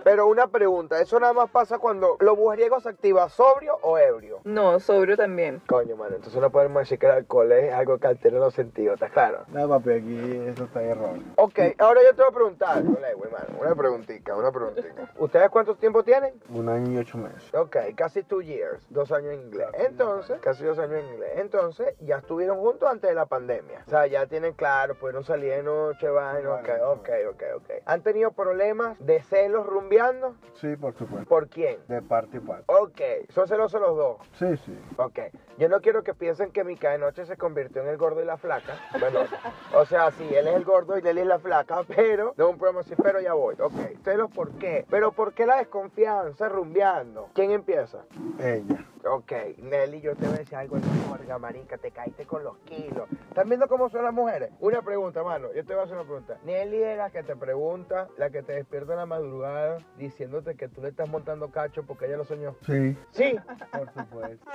Pero 0.04 0.26
una 0.26 0.48
pregunta, 0.48 1.00
¿eso 1.00 1.20
nada 1.20 1.32
más 1.32 1.50
pasa 1.50 1.78
cuando 1.78 2.16
los 2.18 2.36
mujeriegos 2.36 2.82
se 2.82 2.88
activan 2.88 3.30
sobrio 3.30 3.78
o 3.82 3.98
ebrio? 3.98 4.40
No, 4.44 4.80
sobrio 4.80 5.16
también. 5.16 5.62
Coño, 5.66 5.96
mano, 5.96 6.16
entonces 6.16 6.40
no 6.40 6.50
podemos 6.50 6.80
decir 6.82 6.98
que 6.98 7.06
el 7.06 7.12
alcohol 7.12 7.52
es 7.52 7.72
algo 7.72 7.98
que 7.98 8.08
altera 8.08 8.38
los 8.38 8.54
sentidos, 8.54 8.94
¿estás 8.94 9.12
claro? 9.12 9.44
No, 9.48 9.68
papi, 9.68 9.90
aquí 9.90 10.42
eso 10.48 10.64
está 10.64 10.82
error. 10.82 11.18
Ok, 11.36 11.58
ahora 11.78 12.00
yo 12.02 12.14
te 12.14 12.22
voy 12.22 12.30
a 12.30 12.34
preguntar, 12.34 12.84
colega, 12.84 13.16
hermano, 13.22 13.60
una 13.60 13.74
preguntita, 13.74 14.36
una 14.36 14.50
preguntita. 14.50 15.12
¿Ustedes 15.18 15.50
cuánto 15.50 15.76
tiempo 15.76 16.02
tienen? 16.02 16.34
Un 16.50 16.68
año 16.68 16.92
y 16.92 16.98
ocho 16.98 17.18
meses. 17.18 17.54
Ok, 17.54 17.76
casi 17.94 18.22
two 18.24 18.42
years, 18.42 18.84
dos 18.90 19.12
años 19.12 19.34
en 19.34 19.40
inglés. 19.42 19.68
Entonces, 19.74 20.40
casi 20.40 20.64
dos 20.64 20.78
años 20.78 21.00
en 21.00 21.14
inglés. 21.14 21.32
Entonces, 21.36 21.94
ya 22.00 22.16
estuvieron 22.18 22.58
juntos 22.58 22.88
antes 22.90 23.08
de 23.08 23.14
la 23.14 23.26
pandemia. 23.26 23.84
O 23.86 23.90
sea, 23.90 24.06
ya 24.06 24.26
tienen 24.26 24.54
claro, 24.54 24.94
pudieron 24.96 25.24
salir 25.24 25.50
de 25.50 25.62
noche, 25.62 26.08
vaina, 26.08 26.54
ok, 26.54 26.68
ok, 26.86 27.08
ok, 27.32 27.42
ok. 27.56 27.70
¿Han 27.86 28.02
tenido 28.02 28.32
problemas 28.32 28.98
de 29.04 29.22
celos 29.22 29.66
rumbeando? 29.66 30.34
Sí, 30.54 30.76
por 30.76 30.94
supuesto. 30.94 31.28
¿Por 31.28 31.48
quién? 31.48 31.78
De 31.88 32.02
parte 32.02 32.36
y 32.36 32.40
parte. 32.40 32.64
Ok, 32.66 33.00
son 33.30 33.48
celosos 33.48 33.80
los 33.80 33.96
dos. 33.96 34.16
Sí, 34.38 34.56
sí. 34.64 34.78
Ok, 34.96 35.18
yo 35.58 35.68
no 35.68 35.80
quiero 35.80 36.02
que 36.02 36.14
piensen 36.14 36.52
que 36.52 36.64
Mica 36.64 36.90
de 36.90 36.98
noche 36.98 37.26
se 37.26 37.36
convirtió 37.36 37.82
en 37.82 37.88
el 37.88 37.96
gordo 37.96 38.22
y 38.22 38.24
la 38.24 38.36
flaca. 38.36 38.78
Bueno, 38.98 39.20
o 39.74 39.84
sea, 39.86 40.10
sí, 40.12 40.28
él 40.34 40.46
es 40.46 40.54
el 40.54 40.64
gordo 40.64 40.98
y 40.98 41.02
Nelly 41.02 41.20
es 41.20 41.26
la 41.26 41.38
flaca, 41.38 41.82
pero 41.88 42.34
no 42.36 42.44
es 42.44 42.50
un 42.52 42.58
problema 42.58 42.80
así, 42.80 42.94
pero 43.02 43.20
ya 43.20 43.34
voy. 43.34 43.56
Ok, 43.60 44.02
celos, 44.04 44.30
¿por 44.30 44.52
qué? 44.58 44.86
Pero 44.88 45.12
¿por 45.12 45.32
qué 45.32 45.46
la 45.46 45.56
desconfianza 45.56 46.48
rumbeando? 46.48 47.28
¿Quién 47.34 47.50
empieza? 47.50 48.04
Ella. 48.38 48.86
Ok, 49.04 49.32
Nelly, 49.58 50.00
yo 50.00 50.14
te 50.14 50.26
voy 50.26 50.36
a 50.36 50.38
decir 50.38 50.54
algo 50.56 50.76
en 50.76 50.82
la 50.82 51.08
morga, 51.08 51.36
marica, 51.38 51.76
te 51.76 51.90
caíste 51.90 52.24
con 52.24 52.44
los 52.44 52.56
kilos. 52.58 53.08
¿Están 53.28 53.48
viendo 53.48 53.66
cómo 53.66 53.88
son 53.88 54.04
las 54.04 54.14
mujeres? 54.14 54.50
Una 54.60 54.80
pregunta, 54.80 55.24
mano, 55.24 55.52
yo 55.52 55.64
te 55.64 55.72
voy 55.72 55.80
a 55.80 55.84
hacer 55.84 55.96
una 55.96 56.04
pregunta. 56.04 56.38
Nelly 56.44 56.82
es 56.84 56.96
la 56.96 57.10
que 57.22 57.32
te 57.34 57.36
pregunta, 57.36 58.08
la 58.16 58.30
que 58.30 58.42
te 58.42 58.52
despierta 58.54 58.92
en 58.92 58.98
la 58.98 59.06
madrugada, 59.06 59.78
diciéndote 59.96 60.56
que 60.56 60.68
tú 60.68 60.80
le 60.82 60.88
estás 60.88 61.08
montando 61.08 61.50
cacho 61.50 61.84
porque 61.84 62.06
ella 62.06 62.16
lo 62.16 62.24
soñó. 62.24 62.56
Sí, 62.66 62.96
Sí, 63.12 63.36
por 63.70 63.92
supuesto. 63.92 64.50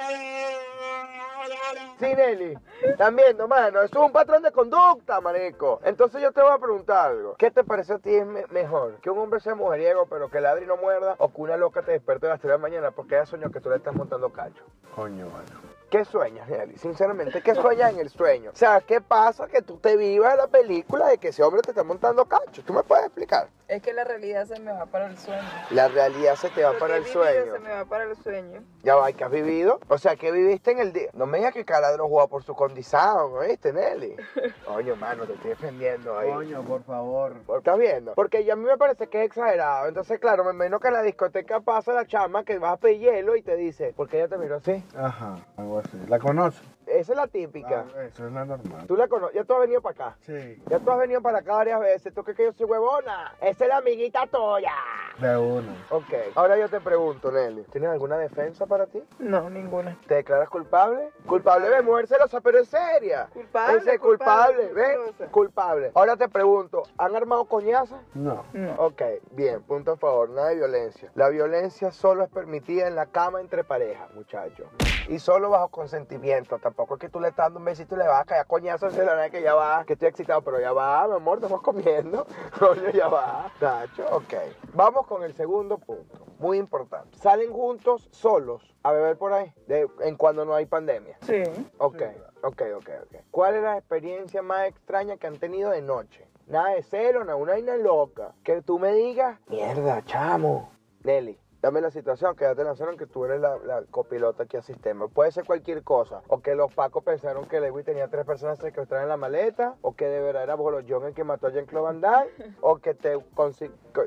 sí, 1.99 2.05
Nelly. 2.15 2.57
Están 2.83 3.15
viendo, 3.15 3.47
mano, 3.47 3.81
eso 3.81 3.99
es 3.99 4.05
un 4.05 4.11
patrón 4.11 4.43
de 4.43 4.51
conducta, 4.51 5.21
marico. 5.21 5.79
Entonces 5.83 6.21
yo 6.21 6.31
te 6.31 6.41
voy 6.41 6.51
a 6.51 6.57
preguntar 6.59 7.11
algo. 7.11 7.35
¿Qué 7.37 7.51
te 7.51 7.63
parece 7.63 7.93
a 7.93 7.99
ti 7.99 8.13
es 8.15 8.25
me- 8.25 8.45
mejor? 8.47 8.95
¿Que 9.01 9.09
un 9.09 9.19
hombre 9.19 9.39
sea 9.39 9.55
mujeriego 9.55 10.05
pero 10.07 10.29
que 10.29 10.41
ladre 10.41 10.65
y 10.65 10.67
no 10.67 10.77
muerda? 10.77 11.15
¿O 11.19 11.31
que 11.33 11.41
una 11.41 11.57
loca 11.57 11.81
te 11.83 11.91
despierte 11.93 12.27
a 12.27 12.29
las 12.31 12.39
3 12.39 12.49
de 12.51 12.57
la 12.57 12.61
mañana 12.61 12.91
porque 12.91 13.15
ella 13.15 13.25
soñó 13.25 13.49
que 13.51 13.61
tú 13.61 13.69
le 13.69 13.77
estás 13.77 13.95
montando 13.95 14.29
cacho? 14.31 14.63
Coño, 14.95 15.27
mano. 15.29 15.66
¿Qué 15.89 16.03
sueñas, 16.03 16.49
Nelly? 16.49 16.77
Sinceramente, 16.77 17.41
¿qué 17.41 17.55
sueñas 17.55 17.93
en 17.93 17.99
el 17.99 18.09
sueño? 18.09 18.51
O 18.51 18.55
sea, 18.55 18.81
¿qué 18.81 18.99
pasa 18.99 19.47
que 19.47 19.61
tú 19.61 19.77
te 19.77 19.95
vivas 19.95 20.35
la 20.35 20.47
película 20.47 21.07
de 21.07 21.17
que 21.17 21.29
ese 21.29 21.43
hombre 21.43 21.61
te 21.61 21.71
está 21.71 21.83
montando 21.83 22.25
cacho? 22.25 22.61
¿Tú 22.65 22.73
me 22.73 22.83
puedes 22.83 23.05
explicar? 23.05 23.47
Es 23.69 23.81
que 23.81 23.91
la 23.93 24.05
realidad 24.05 24.45
se 24.45 24.59
me 24.61 24.71
va 24.71 24.85
para 24.85 25.07
el 25.07 25.17
sueño. 25.17 25.43
La 25.71 25.89
realidad 25.89 26.35
se 26.35 26.49
te 26.49 26.63
va 26.63 26.73
para 26.77 26.97
el 26.97 27.05
sueño. 27.05 27.53
Se 27.53 27.59
me 27.59 27.69
va 27.69 27.85
para 27.85 28.05
el 28.05 28.15
sueño. 28.15 28.63
Ya 28.83 28.95
va, 28.95 29.11
¿qué 29.11 29.23
has 29.25 29.31
vivido? 29.31 29.79
O 29.89 29.97
sea, 29.97 30.15
¿qué 30.15 30.31
viviste 30.31 30.71
en 30.71 30.79
el 30.79 30.93
día? 30.93 31.09
No 31.13 31.25
me 31.25 31.37
digas 31.39 31.53
que 31.53 31.65
Caladro 31.65 32.07
jugó 32.07 32.27
por 32.29 32.43
su 32.43 32.55
condición, 32.55 33.33
¿oíste, 33.33 33.73
Nelly? 33.73 34.15
Coño, 34.65 34.95
mano, 34.95 35.25
te 35.25 35.33
estoy 35.33 35.49
defendiendo 35.49 36.17
ahí. 36.17 36.29
Coño, 36.29 36.61
por 36.63 36.83
favor. 36.83 37.33
¿Estás 37.57 37.77
viendo? 37.77 38.13
Porque 38.13 38.45
ya 38.45 38.53
a 38.53 38.55
mí 38.55 38.63
me 38.63 38.77
parece 38.77 39.07
que 39.07 39.19
es 39.19 39.27
exagerado. 39.27 39.87
Entonces, 39.87 40.17
claro, 40.19 40.45
me 40.45 40.51
imagino 40.51 40.79
que 40.79 40.87
en 40.87 40.93
la 40.93 41.01
discoteca 41.01 41.59
pasa 41.59 41.91
la 41.91 42.05
chama 42.05 42.45
que 42.45 42.59
vas 42.59 42.73
a 42.73 42.77
pedir 42.77 43.01
hielo 43.01 43.35
y 43.35 43.41
te 43.41 43.57
dice, 43.57 43.93
¿por 43.93 44.07
qué 44.07 44.19
ella 44.19 44.29
te 44.29 44.37
miró 44.37 44.57
así? 44.57 44.81
Ajá, 44.95 45.39
algo 45.77 45.87
así. 45.87 45.97
¿La 46.09 46.19
conoces? 46.19 46.61
Esa 46.87 47.11
es 47.11 47.17
la 47.17 47.27
típica. 47.27 47.85
Ah, 47.97 48.03
eso 48.05 48.27
es 48.27 48.31
la 48.31 48.45
normal. 48.45 48.87
Tú 48.87 48.95
la 48.95 49.07
conoces, 49.09 49.35
ya 49.35 49.43
tú 49.43 49.53
has 49.55 49.59
venido 49.59 49.81
para 49.81 50.05
acá. 50.07 50.17
Sí, 50.21 50.61
Ya 50.69 50.79
tú 50.79 50.89
has 50.89 50.97
venido 50.99 51.21
para 51.21 51.39
acá 51.39 51.53
varias 51.55 51.79
veces. 51.81 52.13
¿Tú 52.13 52.23
crees 52.23 52.37
que 52.37 52.45
yo 52.45 52.53
soy 52.53 52.65
huevona? 52.65 53.33
Esa 53.41 53.65
es 53.65 53.69
la 53.69 53.77
amiguita 53.77 54.25
tuya. 54.27 54.71
de 55.19 55.35
una. 55.37 55.75
Ok, 55.89 56.13
ahora 56.35 56.57
yo 56.57 56.69
te 56.69 56.79
pregunto, 56.79 57.29
Nelly. 57.29 57.63
¿Tienes 57.71 57.89
alguna 57.89 58.17
defensa 58.17 58.65
para 58.67 58.85
ti? 58.85 59.03
No, 59.19 59.49
ninguna. 59.49 59.97
¿Te 60.07 60.15
declaras 60.15 60.49
culpable? 60.49 61.09
Culpable 61.25 61.69
de 61.69 61.81
mujer 61.81 62.07
celosa, 62.07 62.39
pero 62.39 62.59
es 62.59 62.69
seria. 62.69 63.27
Culpable, 63.33 63.77
Ese 63.79 63.93
es 63.95 63.99
culpable, 63.99 64.67
culpable, 64.69 65.07
¿ves? 65.19 65.29
Culpable. 65.31 65.91
Ahora 65.93 66.15
te 66.15 66.29
pregunto, 66.29 66.83
¿han 66.97 67.15
armado 67.17 67.45
coñazas? 67.45 67.99
No. 68.13 68.45
No. 68.53 68.73
Ok, 68.77 69.01
bien, 69.31 69.61
punto 69.63 69.91
a 69.91 69.97
favor, 69.97 70.29
nada 70.29 70.49
de 70.49 70.55
violencia. 70.55 71.11
La 71.15 71.27
violencia 71.29 71.91
solo 71.91 72.23
es 72.23 72.29
permitida 72.29 72.87
en 72.87 72.95
la 72.95 73.07
cama 73.07 73.41
entre 73.41 73.65
parejas, 73.65 74.09
muchachos. 74.13 74.67
Y 75.09 75.19
solo 75.19 75.49
bajo 75.49 75.69
consentimiento. 75.69 76.59
Tampoco 76.59 76.95
es 76.95 76.99
que 76.99 77.09
tú 77.09 77.19
le 77.19 77.29
estás 77.29 77.45
dando 77.45 77.59
un 77.59 77.65
besito 77.65 77.95
y 77.95 77.99
le 77.99 78.07
vas 78.07 78.21
a 78.21 78.25
caer 78.25 78.41
a 78.41 78.45
coñazos 78.45 78.93
y 78.93 78.97
la 78.97 79.29
que 79.29 79.41
ya 79.41 79.55
va, 79.55 79.85
que 79.85 79.93
estoy 79.93 80.09
excitado, 80.09 80.41
pero 80.41 80.59
ya 80.59 80.73
va, 80.73 81.07
mi 81.07 81.15
amor, 81.15 81.37
estamos 81.37 81.61
comiendo. 81.61 82.25
Coño, 82.59 82.89
ya 82.89 83.07
va. 83.07 83.51
Tacho, 83.59 84.05
ok. 84.11 84.33
Vamos 84.73 85.07
con 85.07 85.23
el 85.23 85.33
segundo 85.33 85.77
punto, 85.77 86.25
muy 86.39 86.57
importante. 86.57 87.17
Salen 87.17 87.51
juntos 87.51 88.09
solos 88.11 88.75
a 88.83 88.91
beber 88.91 89.17
por 89.17 89.33
ahí, 89.33 89.53
de, 89.67 89.87
en 90.01 90.15
cuando 90.17 90.45
no 90.45 90.53
hay 90.53 90.65
pandemia. 90.65 91.17
Sí. 91.21 91.43
Ok, 91.77 92.01
ok, 92.43 92.61
ok, 92.77 92.89
ok. 93.03 93.15
¿Cuál 93.31 93.55
es 93.55 93.63
la 93.63 93.77
experiencia 93.77 94.41
más 94.41 94.67
extraña 94.67 95.17
que 95.17 95.27
han 95.27 95.37
tenido 95.37 95.71
de 95.71 95.81
noche? 95.81 96.27
Nada 96.47 96.69
de 96.69 96.83
celo, 96.83 97.21
nada, 97.21 97.35
una 97.35 97.53
vaina 97.53 97.75
loca. 97.75 98.33
Que 98.43 98.61
tú 98.61 98.79
me 98.79 98.93
digas, 98.93 99.39
mierda, 99.47 100.01
chamo. 100.05 100.71
Nelly, 101.03 101.39
dame 101.67 101.81
la 101.81 101.91
situación, 101.91 102.33
que 102.35 102.45
ya 102.45 102.55
te 102.55 102.63
lanzaron 102.63 102.95
que 102.95 103.07
tú 103.07 103.25
eres 103.25 103.41
la, 103.41 103.57
la 103.57 103.83
copilota 103.91 104.43
aquí 104.43 104.57
sistema. 104.61 105.07
Puede 105.09 105.33
ser 105.33 105.43
cualquier 105.43 105.83
cosa. 105.83 106.21
O 106.29 106.39
que 106.39 106.55
los 106.55 106.73
pacos 106.73 107.03
pensaron 107.03 107.45
que 107.45 107.59
Lewis 107.59 107.85
tenía 107.85 108.07
tres 108.07 108.25
personas 108.25 108.57
secuestradas 108.57 109.03
en 109.03 109.09
la 109.09 109.17
maleta. 109.17 109.75
O 109.81 109.93
que 109.93 110.05
de 110.05 110.21
verdad 110.21 110.43
era 110.43 110.55
Bolo 110.55 110.79
John 110.87 111.05
el 111.05 111.13
que 111.13 111.25
mató 111.25 111.47
a 111.47 111.51
Jean-Claude 111.51 111.85
Van 111.85 112.01
Damme. 112.01 112.29
o 112.61 112.77
que 112.77 112.93
te, 112.93 113.17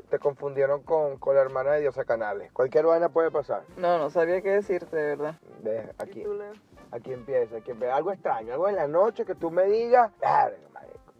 te 0.09 0.19
confundieron 0.19 0.81
con, 0.81 1.17
con 1.17 1.35
la 1.35 1.41
hermana 1.41 1.73
de 1.73 1.81
Diosa 1.81 2.03
Canales. 2.03 2.51
Cualquier 2.51 2.87
vaina 2.87 3.09
puede 3.09 3.29
pasar. 3.29 3.63
No, 3.77 3.99
no 3.99 4.09
sabía 4.09 4.41
qué 4.41 4.49
decirte, 4.49 4.95
de 4.95 5.15
verdad. 5.15 5.35
Ve, 5.61 5.93
aquí, 5.99 6.25
aquí 6.89 7.13
empieza, 7.13 7.57
aquí 7.57 7.69
empieza. 7.69 7.95
Algo 7.95 8.11
extraño, 8.11 8.53
algo 8.53 8.69
en 8.69 8.75
la 8.75 8.87
noche 8.87 9.23
que 9.23 9.35
tú 9.35 9.51
me 9.51 9.65
digas. 9.65 10.11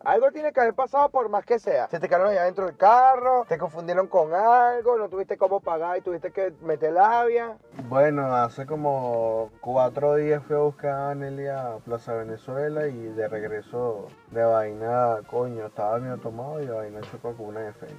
Algo 0.03 0.31
tiene 0.31 0.51
que 0.51 0.60
haber 0.60 0.74
pasado 0.74 1.10
por 1.10 1.29
más 1.29 1.46
que 1.46 1.60
sea. 1.60 1.88
Se 1.89 2.00
te 2.00 2.08
quedaron 2.08 2.29
allá 2.29 2.43
dentro 2.46 2.65
del 2.65 2.75
carro, 2.75 3.46
te 3.48 3.58
confundieron 3.58 4.08
con 4.08 4.34
algo, 4.34 4.98
no 4.98 5.10
tuviste 5.10 5.38
cómo 5.38 5.60
pagar 5.60 5.98
y 5.98 6.01
tuviste 6.01 6.31
que 6.31 6.53
meter 6.62 6.93
labia. 6.93 7.58
Bueno, 7.88 8.34
hace 8.34 8.65
como 8.65 9.51
cuatro 9.62 10.15
días 10.15 10.43
fui 10.43 10.55
a 10.55 10.60
buscar 10.60 11.12
a 11.12 11.15
Nelly 11.15 11.48
a 11.48 11.77
Plaza 11.86 12.13
Venezuela 12.13 12.88
y 12.88 12.98
de 12.98 13.27
regreso 13.27 14.08
de 14.31 14.43
vaina, 14.43 15.20
coño, 15.29 15.67
estaba 15.67 16.00
medio 16.00 16.17
tomado 16.17 16.62
y 16.62 16.65
de 16.65 16.72
vaina 16.72 17.01
chocó 17.01 17.36
con 17.36 17.48
una 17.48 17.62
defensa. 17.62 17.96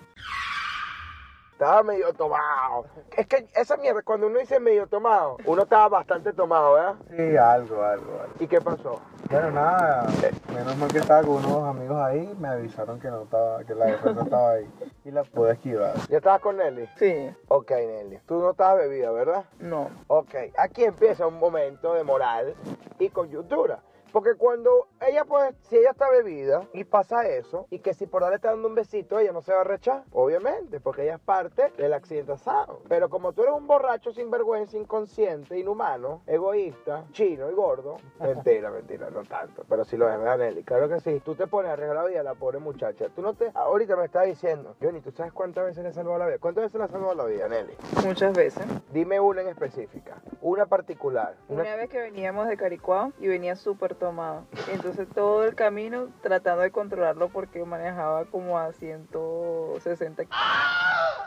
Estaba 1.63 1.85
medio 1.85 2.13
tomado. 2.13 2.87
Es 3.17 3.25
que 3.29 3.47
esa 3.55 3.77
mierda, 3.77 4.03
cuando 4.03 4.27
uno 4.27 4.41
dice 4.41 4.59
medio 4.59 4.89
tomado, 4.89 5.37
uno 5.47 5.63
estaba 5.63 5.89
bastante 5.89 6.33
tomado, 6.33 6.75
¿verdad? 6.75 6.95
Sí, 7.09 7.37
algo, 7.37 7.85
algo, 7.85 8.21
algo. 8.21 8.35
¿Y 8.41 8.49
qué 8.49 8.61
pasó? 8.61 9.01
Bueno, 9.31 9.53
nada, 9.53 10.09
menos 10.53 10.77
mal 10.77 10.91
que 10.91 10.99
estaba 10.99 11.23
con 11.23 11.37
unos 11.37 11.63
amigos 11.63 11.97
ahí, 11.99 12.35
me 12.41 12.49
avisaron 12.49 12.99
que 12.99 13.07
no 13.07 13.23
estaba, 13.23 13.63
que 13.63 13.77
la 13.77 13.87
defensa 13.87 14.23
estaba 14.25 14.51
ahí 14.51 14.69
y 15.05 15.13
la 15.13 15.23
pude 15.23 15.53
esquivar. 15.53 15.95
¿Ya 16.09 16.17
estabas 16.17 16.41
con 16.41 16.57
Nelly? 16.57 16.89
Sí, 16.97 17.33
Ok, 17.47 17.71
Nelly. 17.71 18.19
Tú 18.27 18.41
no 18.41 18.51
estabas 18.51 18.79
bebida, 18.79 19.13
¿verdad? 19.13 19.45
no. 19.61 19.89
Ok, 20.09 20.35
aquí 20.59 20.83
empieza 20.83 21.29
un 21.29 21.39
momento 21.39 21.95
de 21.95 22.03
moral 22.03 22.57
y 22.99 23.09
coyuntura. 23.11 23.79
Porque 24.11 24.35
cuando 24.35 24.89
ella 25.09 25.25
pues, 25.25 25.55
si 25.63 25.77
ella 25.77 25.91
está 25.91 26.11
bebida 26.11 26.63
y 26.73 26.85
pasa 26.85 27.27
eso, 27.27 27.67
y 27.71 27.79
que 27.81 27.95
si 27.95 28.07
por 28.07 28.23
darle 28.23 28.37
está 28.37 28.51
dando 28.51 28.69
un 28.69 28.75
besito, 28.75 29.19
ella 29.19 29.33
no 29.33 29.43
se 29.43 29.53
va 29.53 29.61
a 29.63 29.65
rechar, 29.65 30.05
obviamente, 30.13 30.81
porque 30.81 31.03
ella 31.03 31.15
es 31.15 31.21
parte 31.21 31.71
del 31.77 31.93
accidente 31.93 32.33
asado. 32.33 32.81
Pero 32.89 33.09
como 33.09 33.33
tú 33.33 33.43
eres 33.43 33.55
un 33.55 33.67
borracho 33.67 34.13
sinvergüenza, 34.13 34.77
inconsciente, 34.77 35.59
inhumano, 35.59 36.23
egoísta, 36.27 37.05
chino 37.13 37.51
y 37.51 37.55
gordo, 37.55 37.97
mentira, 38.21 38.71
mentira, 38.71 39.11
no 39.11 39.23
tanto, 39.25 39.65
pero 39.69 39.85
sí 39.85 39.97
lo 39.97 40.09
es, 40.11 40.19
¿verdad, 40.19 40.39
Nelly? 40.39 40.63
Claro 40.65 40.89
que 40.89 41.01
sí. 41.01 41.21
Tú 41.25 41.35
te 41.35 41.47
pones 41.47 41.71
a 41.71 41.75
arreglar 41.75 41.97
la 41.97 42.05
vida 42.05 42.21
a 42.21 42.25
la 42.25 42.35
pobre 42.35 42.59
muchacha. 42.59 43.09
Tú 43.15 43.23
no 43.23 43.35
te, 43.35 43.51
ahorita 43.55 43.97
me 43.97 44.05
estás 44.05 44.27
diciendo, 44.27 44.77
Johnny, 44.81 45.01
¿tú 45.01 45.11
sabes 45.13 45.33
cuántas 45.33 45.65
veces 45.67 45.83
le 45.83 45.89
has 45.91 45.95
salvado 45.95 46.19
la 46.19 46.27
vida? 46.27 46.39
¿Cuántas 46.39 46.65
veces 46.65 46.79
le 46.79 46.85
has 46.85 46.91
salvado 46.91 47.15
la 47.15 47.25
vida, 47.25 47.49
Nelly? 47.49 47.77
Muchas 48.05 48.33
veces. 48.35 48.65
Dime 48.93 49.21
una 49.21 49.43
en 49.43 49.49
específica, 49.49 50.21
una 50.41 50.67
particular. 50.67 51.35
Una- 51.49 51.63
Una 51.63 51.77
vez 51.77 51.89
que 51.89 52.01
veníamos 52.01 52.49
de 52.49 52.57
Caricuao 52.57 53.13
y 53.21 53.29
venía 53.29 53.57
súper 53.57 53.95
tomado. 53.95 54.45
Entonces 54.73 54.92
todo 55.15 55.45
el 55.45 55.55
camino 55.55 56.09
tratando 56.23 56.63
de 56.63 56.71
controlarlo 56.71 57.29
porque 57.29 57.65
manejaba 57.65 58.25
como 58.27 58.59
a 58.59 58.73
160 58.73 60.25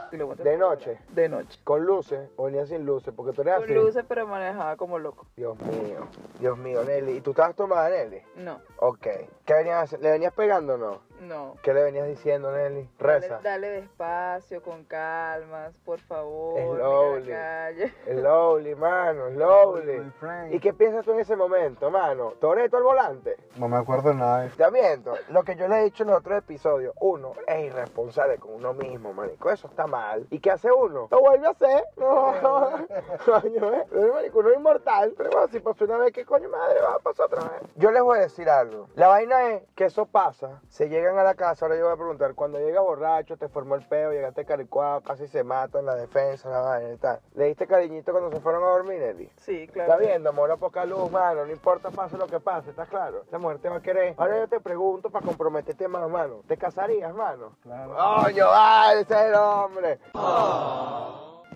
kilómetros. 0.10 0.46
De 0.46 0.58
noche. 0.58 1.00
De 1.10 1.30
noche. 1.30 1.60
Con 1.64 1.86
luces 1.86 2.30
o 2.36 2.46
venía 2.46 2.66
sin 2.66 2.86
luces, 2.86 3.14
porque 3.16 3.34
tú 3.34 3.42
eres 3.42 3.56
Con 3.56 3.64
así. 3.66 3.74
luces 3.74 4.06
pero 4.08 4.28
manejaba 4.28 4.76
como 4.78 5.00
loco. 5.00 5.26
Dios 5.36 5.58
mío, 5.60 6.08
Dios 6.40 6.58
mío, 6.58 6.84
Nelly. 6.84 7.18
¿Y 7.18 7.22
tú 7.22 7.32
estabas 7.32 7.56
tomada, 7.56 7.90
Nelly? 7.90 8.22
No, 8.38 8.60
Ok. 8.78 9.08
¿Qué 9.46 9.54
venías? 9.54 9.92
¿Le 10.00 10.12
venías 10.12 10.34
pegando 10.34 10.76
o 10.76 10.78
no? 10.78 11.00
No. 11.22 11.56
¿Qué 11.64 11.74
le 11.74 11.84
venías 11.84 12.08
diciendo, 12.08 12.52
Nelly? 12.52 12.90
Dale, 13.00 13.20
Reza. 13.20 13.40
dale 13.42 13.70
despacio, 13.70 14.62
con 14.62 14.84
calmas, 14.86 15.78
por 15.80 16.00
favor. 16.02 16.60
Es 16.60 16.70
mira 16.70 16.84
lovely. 16.84 17.30
la 17.30 17.36
calle. 17.38 17.94
Es 18.06 18.16
lovely, 18.18 18.76
mano, 18.76 19.28
es 19.28 19.36
lovely. 19.36 20.00
My 20.00 20.12
friend. 20.12 20.54
¿Y 20.54 20.60
qué 20.60 20.74
piensas 20.74 21.06
tú 21.06 21.14
en 21.14 21.20
ese 21.20 21.36
momento, 21.36 21.90
mano? 21.90 22.34
¿Toreto 22.40 22.78
al 22.78 22.84
volante? 22.84 23.36
No 23.58 23.68
me 23.68 23.78
acuerdo 23.78 24.14
nada. 24.14 24.50
Te 24.56 24.72
miento, 24.72 25.14
lo 25.30 25.44
que 25.44 25.56
yo 25.56 25.68
le 25.68 25.80
he 25.80 25.84
dicho 25.86 26.04
en 26.04 26.10
los 26.10 26.20
otros 26.20 26.38
episodios, 26.40 26.94
uno 27.00 27.34
es 27.48 27.66
irresponsable 27.66 28.38
con 28.38 28.54
uno 28.56 28.74
mismo, 28.74 29.14
manico, 29.14 29.50
eso 29.52 29.68
está 29.68 29.88
mal. 29.88 30.26
¿Y 30.30 30.40
qué 30.40 30.52
hace 30.52 30.72
uno? 30.72 31.08
Lo 31.12 31.20
vuelve 31.20 31.48
a 31.48 31.52
hacer. 31.52 31.84
No, 31.98 32.34
coño, 33.26 33.74
¿eh? 33.74 33.86
Pero, 33.90 34.14
marico, 34.14 34.40
uno 34.40 34.50
es 34.50 34.58
inmortal, 34.58 35.14
pero 35.18 35.30
bueno, 35.32 35.48
si 35.48 35.60
pasó 35.60 35.86
una 35.86 35.98
vez, 35.98 36.12
¿qué 36.12 36.26
coño 36.26 36.50
madre 36.50 36.80
va 36.82 36.96
a 36.96 37.00
pasar 37.00 37.26
otra 37.28 37.44
vez? 37.44 37.62
Yo 37.76 37.92
les 37.92 38.02
voy 38.04 38.20
a 38.20 38.22
decir 38.22 38.50
algo. 38.50 38.88
La 38.96 39.08
vaina 39.08 39.50
es 39.52 39.64
que 39.76 39.86
eso 39.86 40.06
pasa, 40.06 40.62
se 40.70 40.88
llegan 41.06 41.20
a 41.20 41.24
la 41.24 41.36
casa, 41.36 41.66
ahora 41.66 41.78
yo 41.78 41.86
voy 41.86 41.94
a 41.94 41.98
preguntar, 41.98 42.34
cuando 42.34 42.58
llegas 42.58 42.84
borracho, 42.84 43.38
te 43.38 43.48
formó 43.48 43.76
el 43.76 43.88
peo, 43.88 44.12
llegaste 44.12 44.44
caricuado, 44.44 45.02
casi 45.02 45.28
se 45.28 45.44
matan, 45.44 45.86
la 45.86 45.96
defensa, 45.96 46.50
la 46.50 46.62
vaina 46.62 46.94
y 46.94 46.98
tal. 46.98 47.20
¿Le 47.36 47.46
diste 47.46 47.68
cariñito 47.68 48.12
cuando 48.12 48.32
se 48.32 48.42
fueron 48.42 48.64
a 48.64 48.68
dormir, 48.68 49.00
Nelly? 49.00 49.32
Sí, 49.38 49.68
claro. 49.68 49.92
Está 49.92 50.04
viendo, 50.04 50.30
amor 50.30 50.52
a 50.52 50.58
poca 50.58 50.84
luz, 50.86 51.12
mano. 51.12 51.46
No 51.46 51.52
importa, 51.52 51.92
pase 51.92 52.18
lo 52.18 52.26
que 52.26 52.40
pase, 52.40 52.72
¿estás 52.72 52.90
claro? 52.90 53.24
Esa 53.28 53.38
mujer 53.38 53.60
te 53.60 53.70
va 53.70 53.78
a 53.78 53.82
querer. 53.82 54.16
Ahora 54.18 54.40
yo 54.40 54.48
te 54.48 54.60
pregunto 54.60 55.10
para 55.10 55.26
comprometerte 55.26 55.88
más, 55.88 56.10
mano. 56.10 56.42
¿Te 56.48 56.58
casarías, 56.58 57.14
mano? 57.14 57.56
Claro. 57.62 57.96
¡Coño, 58.24 58.48
vale! 58.48 59.02
Ese 59.02 59.14
es 59.14 59.22
el 59.22 59.36
hombre. 59.36 60.00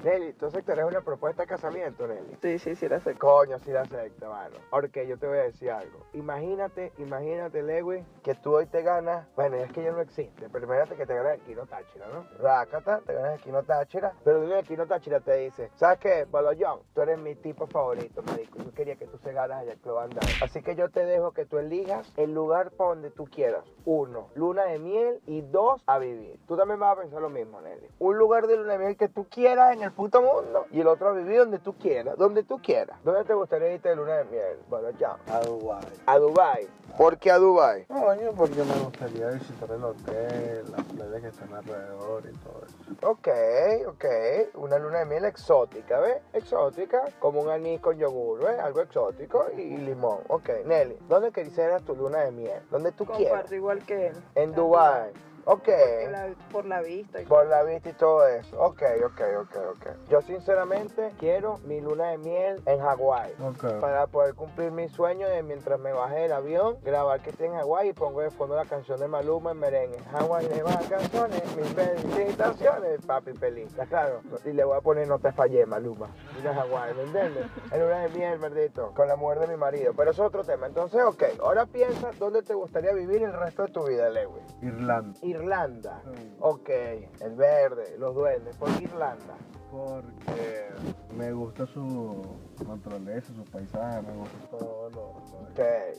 Nelly, 0.03 0.31
¿tú 0.33 0.45
aceptarías 0.45 0.87
una 0.87 1.01
propuesta 1.01 1.43
de 1.43 1.47
casamiento, 1.49 2.07
Nelly? 2.07 2.37
Sí, 2.41 2.57
sí, 2.59 2.75
sí, 2.75 2.87
la 2.87 3.01
sé. 3.01 3.15
Coño, 3.15 3.59
sí 3.59 3.71
la 3.71 3.81
acepta, 3.81 4.29
mano. 4.29 4.55
Porque 4.69 5.05
yo 5.05 5.17
te 5.17 5.27
voy 5.27 5.39
a 5.39 5.43
decir 5.43 5.71
algo. 5.71 6.05
Imagínate, 6.13 6.93
imagínate, 6.99 7.61
Lewy, 7.61 8.05
que 8.23 8.33
tú 8.35 8.55
hoy 8.55 8.65
te 8.65 8.81
ganas. 8.81 9.27
Bueno, 9.35 9.57
es 9.57 9.69
que 9.73 9.83
ya 9.83 9.91
no 9.91 9.99
existe, 9.99 10.47
pero 10.49 10.65
imagínate 10.65 10.95
que 10.95 11.05
te 11.05 11.13
ganas 11.13 11.33
el 11.33 11.41
Kino 11.41 11.65
Táchira, 11.65 12.07
¿no? 12.07 12.25
Rácata, 12.41 13.01
te 13.05 13.13
ganas 13.13 13.33
el 13.33 13.41
Kino 13.41 13.63
Táchira. 13.63 14.13
Pero 14.23 14.41
el 14.43 14.65
Kino 14.65 14.87
Táchira 14.87 15.19
te 15.19 15.35
dice, 15.35 15.69
¿sabes 15.75 15.99
qué? 15.99 16.25
Baloyón, 16.31 16.79
tú 16.93 17.01
eres 17.01 17.19
mi 17.19 17.35
tipo 17.35 17.67
favorito, 17.67 18.21
marico. 18.23 18.59
Yo 18.59 18.73
quería 18.73 18.95
que 18.95 19.05
tú 19.05 19.17
se 19.17 19.33
ganas 19.33 19.59
allá 19.59 19.75
que 19.75 19.89
andar. 19.89 20.23
Así 20.41 20.61
que 20.61 20.75
yo 20.75 20.89
te 20.89 21.05
dejo 21.05 21.33
que 21.33 21.45
tú 21.45 21.57
elijas 21.57 22.11
el 22.15 22.33
lugar 22.33 22.71
para 22.71 22.91
donde 22.91 23.11
tú 23.11 23.25
quieras. 23.25 23.65
Uno, 23.83 24.29
luna 24.35 24.63
de 24.63 24.79
miel. 24.79 25.19
Y 25.25 25.41
dos, 25.41 25.83
a 25.87 25.99
vivir. 25.99 26.39
Tú 26.47 26.55
también 26.55 26.79
vas 26.79 26.97
a 26.97 27.01
pensar 27.01 27.21
lo 27.21 27.29
mismo, 27.29 27.59
Nelly. 27.59 27.87
Un 27.99 28.17
lugar 28.17 28.47
de 28.47 28.55
luna 28.55 28.73
de 28.73 28.79
miel 28.79 28.97
que 28.97 29.09
tú 29.09 29.27
quieras 29.29 29.75
en 29.75 29.83
el 29.83 29.88
puto 29.91 30.21
mundo. 30.21 30.65
Y 30.71 30.81
el 30.81 30.87
otro 30.87 31.09
a 31.09 31.13
vivir 31.13 31.39
donde 31.39 31.59
tú 31.59 31.73
quieras, 31.73 32.17
donde 32.17 32.43
tú 32.43 32.59
quieras. 32.61 32.97
¿Dónde 33.03 33.23
te 33.23 33.33
gustaría 33.33 33.73
irte 33.73 33.89
de 33.89 33.95
luna 33.95 34.17
de 34.17 34.25
miel? 34.25 34.57
Bueno, 34.69 34.89
ya. 34.91 35.17
A 35.31 35.39
Dubái. 35.41 35.85
A 36.05 36.17
Dubai. 36.17 36.67
¿Por 36.97 37.17
qué 37.17 37.31
a 37.31 37.37
Dubai? 37.37 37.85
No, 37.89 38.03
coño, 38.03 38.31
porque 38.35 38.63
me 38.63 38.73
gustaría 38.83 39.27
visitar 39.27 39.69
el 39.71 39.83
hotel, 39.83 40.65
las 40.71 40.83
playas 40.83 41.21
que 41.21 41.27
están 41.27 41.53
alrededor 41.53 42.23
y 42.25 42.35
todo 42.37 42.61
eso. 42.65 43.07
Ok, 43.07 43.27
ok. 43.87 44.05
Una 44.55 44.77
luna 44.79 44.99
de 44.99 45.05
miel 45.05 45.25
exótica, 45.25 45.99
¿ves? 45.99 46.17
Exótica, 46.33 47.03
como 47.19 47.41
un 47.41 47.49
anís 47.49 47.79
con 47.79 47.97
yogur, 47.97 48.43
¿ves? 48.43 48.59
Algo 48.59 48.81
exótico 48.81 49.45
y 49.55 49.77
limón. 49.77 50.19
Ok, 50.27 50.49
Nelly, 50.65 50.97
¿dónde 51.07 51.31
quisieras 51.31 51.83
tu 51.83 51.95
luna 51.95 52.19
de 52.19 52.31
miel? 52.31 52.61
¿Dónde 52.71 52.91
tú 52.91 53.05
quieras? 53.05 53.29
Comparto 53.29 53.55
igual 53.55 53.85
que 53.85 54.07
él. 54.07 54.15
En 54.35 54.53
Dubai. 54.53 55.11
Ok. 55.51 55.67
La- 56.11 56.29
por 56.51 56.65
la 56.65 56.79
vista. 56.81 57.21
y- 57.21 57.25
Por 57.25 57.47
la 57.47 57.63
vista 57.63 57.89
y 57.89 57.93
todo 57.93 58.27
eso. 58.27 58.55
Ok, 58.61 58.83
ok, 59.03 59.21
ok, 59.41 59.55
ok. 59.71 59.87
Yo 60.07 60.21
sinceramente 60.21 61.11
quiero 61.17 61.57
mi 61.65 61.81
luna 61.81 62.11
de 62.11 62.19
miel 62.19 62.61
en 62.67 62.79
Hawái. 62.79 63.33
Ok. 63.41 63.79
Para 63.81 64.05
poder 64.05 64.35
cumplir 64.35 64.71
mi 64.71 64.87
sueño 64.89 65.27
de 65.27 65.41
mientras 65.41 65.79
me 65.79 65.91
baje 65.91 66.19
del 66.19 66.33
avión, 66.33 66.77
grabar 66.83 67.19
que 67.21 67.31
esté 67.31 67.45
en 67.47 67.53
Hawái 67.55 67.89
y 67.89 67.93
pongo 67.93 68.21
de 68.21 68.29
fondo 68.29 68.55
la 68.55 68.65
canción 68.65 68.99
de 68.99 69.07
Maluma 69.07 69.51
en 69.51 69.57
merengue. 69.59 69.97
Hawái 70.11 70.47
de 70.47 70.61
vacaciones, 70.61 71.55
mis 71.55 71.67
felicitaciones, 71.73 73.01
papi 73.07 73.33
feliz. 73.33 73.67
¿Está 73.71 73.85
claro? 73.87 74.21
Y 74.45 74.51
le 74.53 74.63
voy 74.63 74.77
a 74.77 74.81
poner 74.81 75.07
no 75.07 75.17
te 75.17 75.31
fallé, 75.31 75.65
Maluma. 75.65 76.09
Mira 76.35 76.53
Hawái, 76.53 76.93
¿me 76.93 77.03
entiendes? 77.03 77.47
En 77.71 77.83
una 77.83 77.99
de 78.01 78.09
miel, 78.09 78.37
verdito, 78.39 78.93
con 78.95 79.07
la 79.07 79.15
mujer 79.15 79.39
de 79.39 79.47
mi 79.47 79.55
marido. 79.57 79.93
Pero 79.95 80.11
eso 80.11 80.23
es 80.23 80.27
otro 80.27 80.43
tema. 80.43 80.67
Entonces, 80.67 81.01
ok, 81.03 81.23
ahora 81.41 81.65
piensa 81.65 82.11
dónde 82.19 82.41
te 82.43 82.53
gustaría 82.53 82.93
vivir 82.93 83.23
el 83.23 83.33
resto 83.33 83.63
de 83.63 83.71
tu 83.71 83.83
vida, 83.87 84.09
Lewis. 84.09 84.43
Irlanda. 84.61 85.17
Irlanda. 85.21 85.38
Sí. 86.15 86.35
Ok, 86.39 86.69
el 86.69 87.35
verde, 87.35 87.97
los 87.97 88.13
duendes. 88.15 88.55
¿Por 88.57 88.69
qué 88.77 88.83
Irlanda? 88.85 89.35
Porque 89.71 90.69
me 91.15 91.31
gusta 91.31 91.65
su 91.67 92.21
naturaleza, 92.67 93.33
su 93.33 93.43
paisaje, 93.45 94.01
me 94.01 94.13
gusta 94.17 94.47
todo 94.57 94.89
lo, 94.89 95.01
Ok. 95.09 95.53
¿Te, 95.55 95.93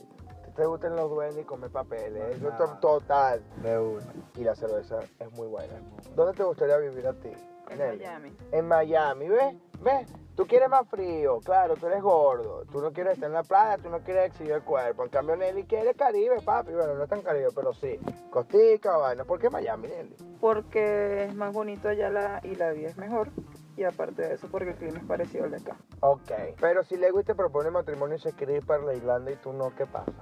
te 0.55 0.65
gustan 0.65 0.95
los 0.95 1.09
duendes 1.09 1.43
y 1.43 1.45
comer 1.45 1.71
papeles? 1.71 2.35
Eso 2.35 2.49
es 2.49 2.79
total. 2.81 3.41
de 3.63 3.77
una. 3.79 4.13
Y 4.37 4.43
la 4.43 4.55
cerveza 4.55 4.99
es 5.19 5.31
muy 5.33 5.47
buena. 5.47 5.73
¿Dónde 6.15 6.33
te 6.33 6.43
gustaría 6.43 6.77
vivir 6.77 7.07
a 7.07 7.13
ti? 7.13 7.31
En? 7.71 7.97
Miami. 7.97 8.37
En 8.51 8.67
Miami, 8.67 9.29
¿ves? 9.29 9.55
¿Ves? 9.81 10.13
Tú 10.35 10.47
quieres 10.47 10.69
más 10.69 10.87
frío, 10.87 11.39
claro, 11.39 11.75
tú 11.75 11.87
eres 11.87 12.01
gordo. 12.01 12.63
Tú 12.71 12.81
no 12.81 12.91
quieres 12.91 13.13
estar 13.13 13.27
en 13.27 13.33
la 13.33 13.43
playa, 13.43 13.77
tú 13.77 13.89
no 13.89 13.99
quieres 13.99 14.27
exhibir 14.27 14.53
el 14.53 14.63
cuerpo. 14.63 15.03
En 15.03 15.09
cambio, 15.09 15.35
Nelly 15.35 15.65
quiere 15.65 15.93
Caribe, 15.93 16.41
papi. 16.43 16.71
Bueno, 16.71 16.95
no 16.95 17.03
es 17.03 17.09
tan 17.09 17.21
Caribe, 17.21 17.49
pero 17.53 17.73
sí. 17.73 17.99
Costica, 18.29 18.97
vaina. 18.97 19.25
¿Por 19.25 19.39
qué 19.39 19.49
Miami, 19.49 19.87
Nelly? 19.89 20.15
Porque 20.39 21.25
es 21.25 21.35
más 21.35 21.53
bonito 21.53 21.89
allá 21.89 22.09
la, 22.09 22.39
y 22.43 22.55
la 22.55 22.71
vida 22.71 22.87
es 22.87 22.97
mejor. 22.97 23.29
Y 23.75 23.83
aparte 23.83 24.21
de 24.21 24.33
eso, 24.35 24.47
porque 24.49 24.71
el 24.71 24.75
clima 24.77 24.99
es 24.99 25.05
parecido 25.05 25.45
al 25.45 25.51
de 25.51 25.57
acá. 25.57 25.77
Ok. 25.99 26.31
Pero 26.59 26.83
si 26.83 26.97
Lewis 26.97 27.25
te 27.25 27.35
propone 27.35 27.69
matrimonio 27.69 28.15
y 28.15 28.19
se 28.19 28.33
quiere 28.33 28.57
ir 28.57 28.65
para 28.65 28.83
la 28.83 28.93
Irlanda 28.93 29.31
y 29.31 29.35
tú 29.35 29.53
no, 29.53 29.75
¿qué 29.75 29.85
pasa? 29.85 30.13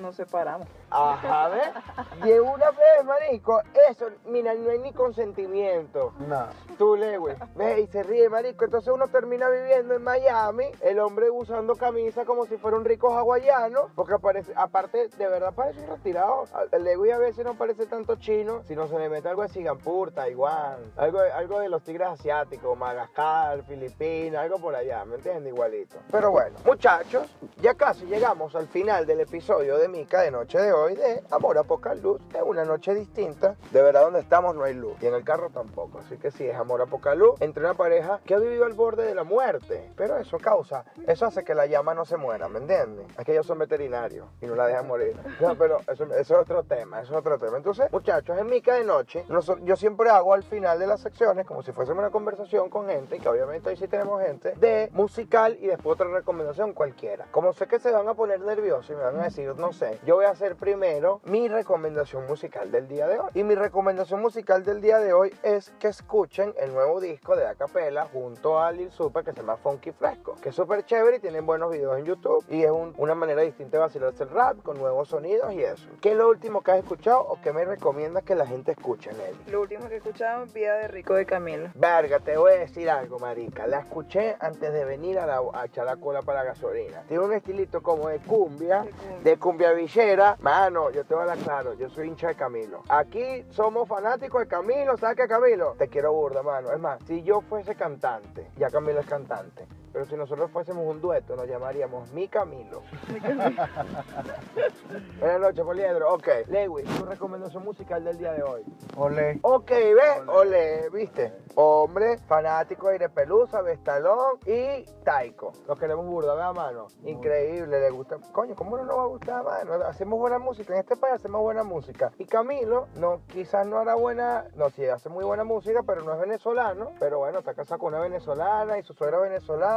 Nos 0.00 0.16
separamos. 0.16 0.66
Ajá, 0.90 1.48
¿ves? 1.48 2.22
De 2.22 2.40
una 2.40 2.70
vez, 2.70 3.04
marico, 3.04 3.60
eso, 3.88 4.06
mira, 4.26 4.54
no 4.54 4.70
hay 4.70 4.78
ni 4.78 4.92
consentimiento. 4.92 6.12
Nada. 6.28 6.50
Tú, 6.78 6.96
Lewis, 6.96 7.34
ve 7.54 7.80
y 7.80 7.86
se 7.86 8.02
ríe, 8.02 8.28
marico. 8.28 8.64
Entonces 8.64 8.92
uno 8.92 9.08
termina 9.08 9.48
viviendo 9.48 9.94
en 9.94 10.02
Miami, 10.02 10.66
el 10.80 10.98
hombre 11.00 11.30
usando 11.30 11.76
camisa 11.76 12.24
como 12.24 12.44
si 12.46 12.56
fuera 12.58 12.76
un 12.76 12.84
rico 12.84 13.14
hawaiano, 13.16 13.88
porque 13.94 14.14
aparece, 14.14 14.52
aparte, 14.56 15.08
de 15.08 15.28
verdad 15.28 15.52
parece 15.54 15.80
un 15.80 15.88
retirado. 15.88 16.44
El 16.70 16.84
Lewis 16.84 17.12
a 17.12 17.18
veces 17.18 17.44
no 17.44 17.54
parece 17.54 17.86
tanto 17.86 18.16
chino, 18.16 18.62
sino 18.64 18.86
se 18.88 18.98
le 18.98 19.08
mete 19.08 19.28
algo 19.28 19.42
de 19.42 19.48
Singapur, 19.48 20.12
Taiwán, 20.12 20.92
algo, 20.96 21.20
de- 21.20 21.32
algo 21.32 21.60
de 21.60 21.68
los 21.68 21.82
tigres 21.82 22.08
asiáticos, 22.08 22.76
Madagascar, 22.76 23.62
Filipinas, 23.64 24.42
algo 24.42 24.58
por 24.58 24.74
allá, 24.74 25.04
¿me 25.04 25.16
entiendes? 25.16 25.52
Igualito. 25.52 25.96
Pero 26.10 26.30
bueno, 26.30 26.56
muchachos, 26.64 27.26
ya 27.60 27.74
casi 27.74 28.04
llegamos 28.06 28.54
al 28.54 28.68
final 28.68 29.06
del 29.06 29.20
episodio 29.20 29.78
de 29.78 29.81
Mica 29.88 30.22
de 30.22 30.30
noche 30.30 30.58
de 30.58 30.72
hoy 30.72 30.94
de 30.94 31.22
Amor 31.30 31.58
a 31.58 31.64
Poca 31.64 31.94
Luz. 31.94 32.20
Es 32.34 32.42
una 32.42 32.64
noche 32.64 32.94
distinta. 32.94 33.56
De 33.70 33.82
verdad, 33.82 34.02
donde 34.02 34.20
estamos 34.20 34.54
no 34.54 34.64
hay 34.64 34.74
luz. 34.74 34.94
Y 35.00 35.06
en 35.06 35.14
el 35.14 35.24
carro 35.24 35.50
tampoco. 35.50 35.98
Así 35.98 36.16
que 36.16 36.30
sí, 36.30 36.46
es 36.46 36.56
amor 36.56 36.80
a 36.82 36.86
poca 36.86 37.14
luz 37.14 37.40
entre 37.40 37.64
una 37.64 37.74
pareja 37.74 38.20
que 38.24 38.34
ha 38.34 38.38
vivido 38.38 38.64
al 38.64 38.72
borde 38.72 39.04
de 39.04 39.14
la 39.14 39.24
muerte. 39.24 39.90
Pero 39.96 40.16
eso 40.18 40.38
causa, 40.38 40.84
eso 41.06 41.26
hace 41.26 41.44
que 41.44 41.54
la 41.54 41.66
llama 41.66 41.94
no 41.94 42.04
se 42.04 42.16
muera, 42.16 42.48
¿me 42.48 42.58
entiendes? 42.58 43.06
Es 43.18 43.24
que 43.24 43.32
ellos 43.32 43.46
son 43.46 43.58
veterinarios 43.58 44.26
y 44.40 44.46
no 44.46 44.54
la 44.54 44.66
dejan 44.66 44.86
morir. 44.86 45.16
No, 45.40 45.56
pero 45.56 45.80
eso, 45.80 46.04
eso 46.04 46.14
es 46.14 46.30
otro 46.30 46.62
tema, 46.62 47.00
eso 47.00 47.14
es 47.14 47.18
otro 47.18 47.36
tema. 47.36 47.56
Entonces, 47.56 47.90
muchachos, 47.90 48.38
en 48.38 48.46
Mica 48.46 48.74
de 48.74 48.84
noche, 48.84 49.24
yo 49.64 49.76
siempre 49.76 50.08
hago 50.08 50.34
al 50.34 50.44
final 50.44 50.78
de 50.78 50.86
las 50.86 51.00
secciones, 51.00 51.46
como 51.46 51.62
si 51.62 51.72
fuésemos 51.72 52.00
una 52.00 52.10
conversación 52.10 52.70
con 52.70 52.86
gente, 52.86 53.16
y 53.16 53.18
que 53.18 53.28
obviamente 53.28 53.70
hoy 53.70 53.76
sí 53.76 53.88
tenemos 53.88 54.22
gente, 54.22 54.52
de 54.56 54.88
musical 54.92 55.56
y 55.60 55.66
después 55.66 55.94
otra 55.94 56.06
recomendación 56.08 56.74
cualquiera. 56.74 57.26
Como 57.32 57.52
sé 57.54 57.66
que 57.66 57.80
se 57.80 57.90
van 57.90 58.06
a 58.06 58.14
poner 58.14 58.40
nerviosos 58.40 58.90
y 58.90 58.94
me 58.94 59.02
van 59.02 59.18
a 59.20 59.24
decir, 59.24 59.52
no 59.56 59.71
yo 60.04 60.16
voy 60.16 60.26
a 60.26 60.30
hacer 60.30 60.56
primero 60.56 61.20
mi 61.24 61.48
recomendación 61.48 62.26
musical 62.26 62.70
del 62.70 62.88
día 62.88 63.06
de 63.08 63.18
hoy. 63.20 63.30
Y 63.34 63.42
mi 63.44 63.54
recomendación 63.54 64.20
musical 64.20 64.64
del 64.64 64.80
día 64.82 64.98
de 64.98 65.12
hoy 65.14 65.34
es 65.42 65.72
que 65.78 65.88
escuchen 65.88 66.52
el 66.58 66.72
nuevo 66.74 67.00
disco 67.00 67.36
de 67.36 67.46
Acapella 67.46 68.06
junto 68.12 68.60
a 68.60 68.70
Lil 68.70 68.90
Super 68.90 69.24
que 69.24 69.32
se 69.32 69.38
llama 69.38 69.56
Funky 69.56 69.92
Fresco, 69.92 70.36
que 70.42 70.50
es 70.50 70.54
súper 70.54 70.84
chévere 70.84 71.16
y 71.16 71.20
tienen 71.20 71.46
buenos 71.46 71.70
videos 71.70 71.98
en 71.98 72.04
YouTube 72.04 72.44
y 72.50 72.62
es 72.64 72.70
un- 72.70 72.92
una 72.98 73.14
manera 73.14 73.40
distinta 73.42 73.78
de 73.78 73.80
vacilarse 73.84 74.24
el 74.24 74.30
rap 74.30 74.62
con 74.62 74.76
nuevos 74.78 75.08
sonidos 75.08 75.52
y 75.54 75.62
eso. 75.62 75.88
¿Qué 76.02 76.10
es 76.12 76.16
lo 76.16 76.28
último 76.28 76.60
que 76.62 76.72
has 76.72 76.78
escuchado 76.78 77.20
o 77.22 77.40
qué 77.40 77.52
me 77.52 77.64
recomiendas 77.64 78.24
que 78.24 78.34
la 78.34 78.46
gente 78.46 78.72
escuche, 78.72 79.10
Nelly? 79.12 79.50
Lo 79.50 79.62
último 79.62 79.88
que 79.88 79.96
escuchamos, 79.96 80.52
Vida 80.52 80.74
de 80.76 80.88
Rico 80.88 81.14
de 81.14 81.24
Camilo. 81.24 81.70
Verga, 81.74 82.18
te 82.20 82.36
voy 82.36 82.52
a 82.52 82.58
decir 82.58 82.90
algo, 82.90 83.18
marica. 83.18 83.66
La 83.66 83.78
escuché 83.80 84.36
antes 84.38 84.70
de 84.72 84.84
venir 84.84 85.18
a, 85.18 85.26
la- 85.26 85.40
a 85.54 85.64
echar 85.64 85.86
la 85.86 85.96
cola 85.96 86.20
para 86.22 86.40
la 86.42 86.50
gasolina. 86.50 87.02
Tiene 87.08 87.24
un 87.24 87.32
estilito 87.32 87.82
como 87.82 88.08
de 88.08 88.18
cumbia, 88.18 88.84
De 89.22 89.38
cumbia. 89.38 89.61
Villera. 89.70 90.36
Mano, 90.40 90.90
yo 90.90 91.04
te 91.04 91.14
voy 91.14 91.20
a 91.20 91.32
hablar 91.32 91.44
claro, 91.44 91.74
yo 91.74 91.88
soy 91.88 92.08
hincha 92.08 92.28
de 92.28 92.34
Camilo. 92.34 92.82
Aquí 92.88 93.44
somos 93.50 93.88
fanáticos 93.88 94.40
de 94.40 94.48
Camilo, 94.48 94.96
¿sabes 94.96 95.16
qué, 95.16 95.28
Camilo? 95.28 95.74
Te 95.78 95.88
quiero 95.88 96.12
burda, 96.12 96.42
mano. 96.42 96.72
Es 96.72 96.80
más, 96.80 97.00
si 97.06 97.22
yo 97.22 97.40
fuese 97.42 97.74
cantante, 97.74 98.50
ya 98.56 98.68
Camilo 98.68 99.00
es 99.00 99.06
cantante. 99.06 99.66
Pero 99.92 100.06
si 100.06 100.16
nosotros 100.16 100.50
fuésemos 100.50 100.86
un 100.86 101.00
dueto, 101.00 101.36
nos 101.36 101.46
llamaríamos 101.46 102.10
Mi 102.12 102.28
Camilo. 102.28 102.82
Buenas 105.20 105.40
noches, 105.40 105.64
Poliedro. 105.64 106.14
Ok, 106.14 106.28
Lewis, 106.48 106.86
tu 106.96 107.04
recomendación 107.04 107.62
musical 107.62 108.02
del 108.02 108.16
día 108.16 108.32
de 108.32 108.42
hoy. 108.42 108.64
Olé. 108.96 109.38
Ok, 109.42 109.70
ve, 109.70 110.22
ole, 110.28 110.88
viste. 110.90 111.32
Hombre, 111.54 112.16
fanático 112.26 112.86
de 112.86 112.94
Aire 112.94 113.10
Pelusa, 113.10 113.60
Vestalón 113.60 114.38
y 114.46 114.84
Taiko. 115.04 115.52
Los 115.68 115.78
queremos 115.78 116.06
burda, 116.06 116.34
vea, 116.34 116.52
mano. 116.52 116.86
Increíble, 117.04 117.78
le 117.78 117.90
gusta. 117.90 118.16
Coño, 118.32 118.54
¿cómo 118.54 118.78
no 118.78 118.84
nos 118.84 118.96
va 118.96 119.02
a 119.02 119.06
gustar, 119.06 119.44
mano? 119.44 119.74
Hacemos 119.84 120.18
buena 120.18 120.38
música. 120.38 120.72
En 120.72 120.80
este 120.80 120.96
país 120.96 121.16
hacemos 121.16 121.42
buena 121.42 121.64
música. 121.64 122.12
Y 122.18 122.24
Camilo, 122.24 122.88
no, 122.96 123.20
quizás 123.26 123.66
no 123.66 123.78
hará 123.78 123.94
buena. 123.94 124.46
No, 124.56 124.70
sí, 124.70 124.86
hace 124.86 125.10
muy 125.10 125.24
buena 125.24 125.44
música, 125.44 125.82
pero 125.86 126.02
no 126.02 126.14
es 126.14 126.20
venezolano. 126.20 126.92
Pero 126.98 127.18
bueno, 127.18 127.40
está 127.40 127.52
casado 127.52 127.80
con 127.80 127.92
una 127.92 128.02
venezolana 128.02 128.78
y 128.78 128.82
su 128.82 128.94
suegro 128.94 129.24
es 129.24 129.30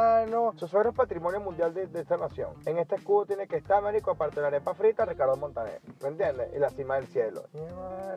venezolano. 0.06 0.52
Su 0.56 0.68
suegro 0.68 0.90
es 0.90 0.96
patrimonio 0.96 1.40
mundial 1.40 1.74
de, 1.74 1.88
esta 1.94 2.16
nación. 2.16 2.54
En 2.66 2.78
este 2.78 2.96
escudo 2.96 3.26
tiene 3.26 3.46
que 3.46 3.56
estar, 3.56 3.82
marico, 3.82 4.10
aparte 4.10 4.36
de 4.36 4.42
la 4.42 4.48
arepa 4.48 4.74
frita, 4.74 5.04
Ricardo 5.04 5.36
Montaner. 5.36 5.80
¿Me 6.02 6.08
entiendes? 6.08 6.50
Y 6.54 6.58
la 6.58 6.70
cima 6.70 6.96
del 6.96 7.06
cielo. 7.08 7.44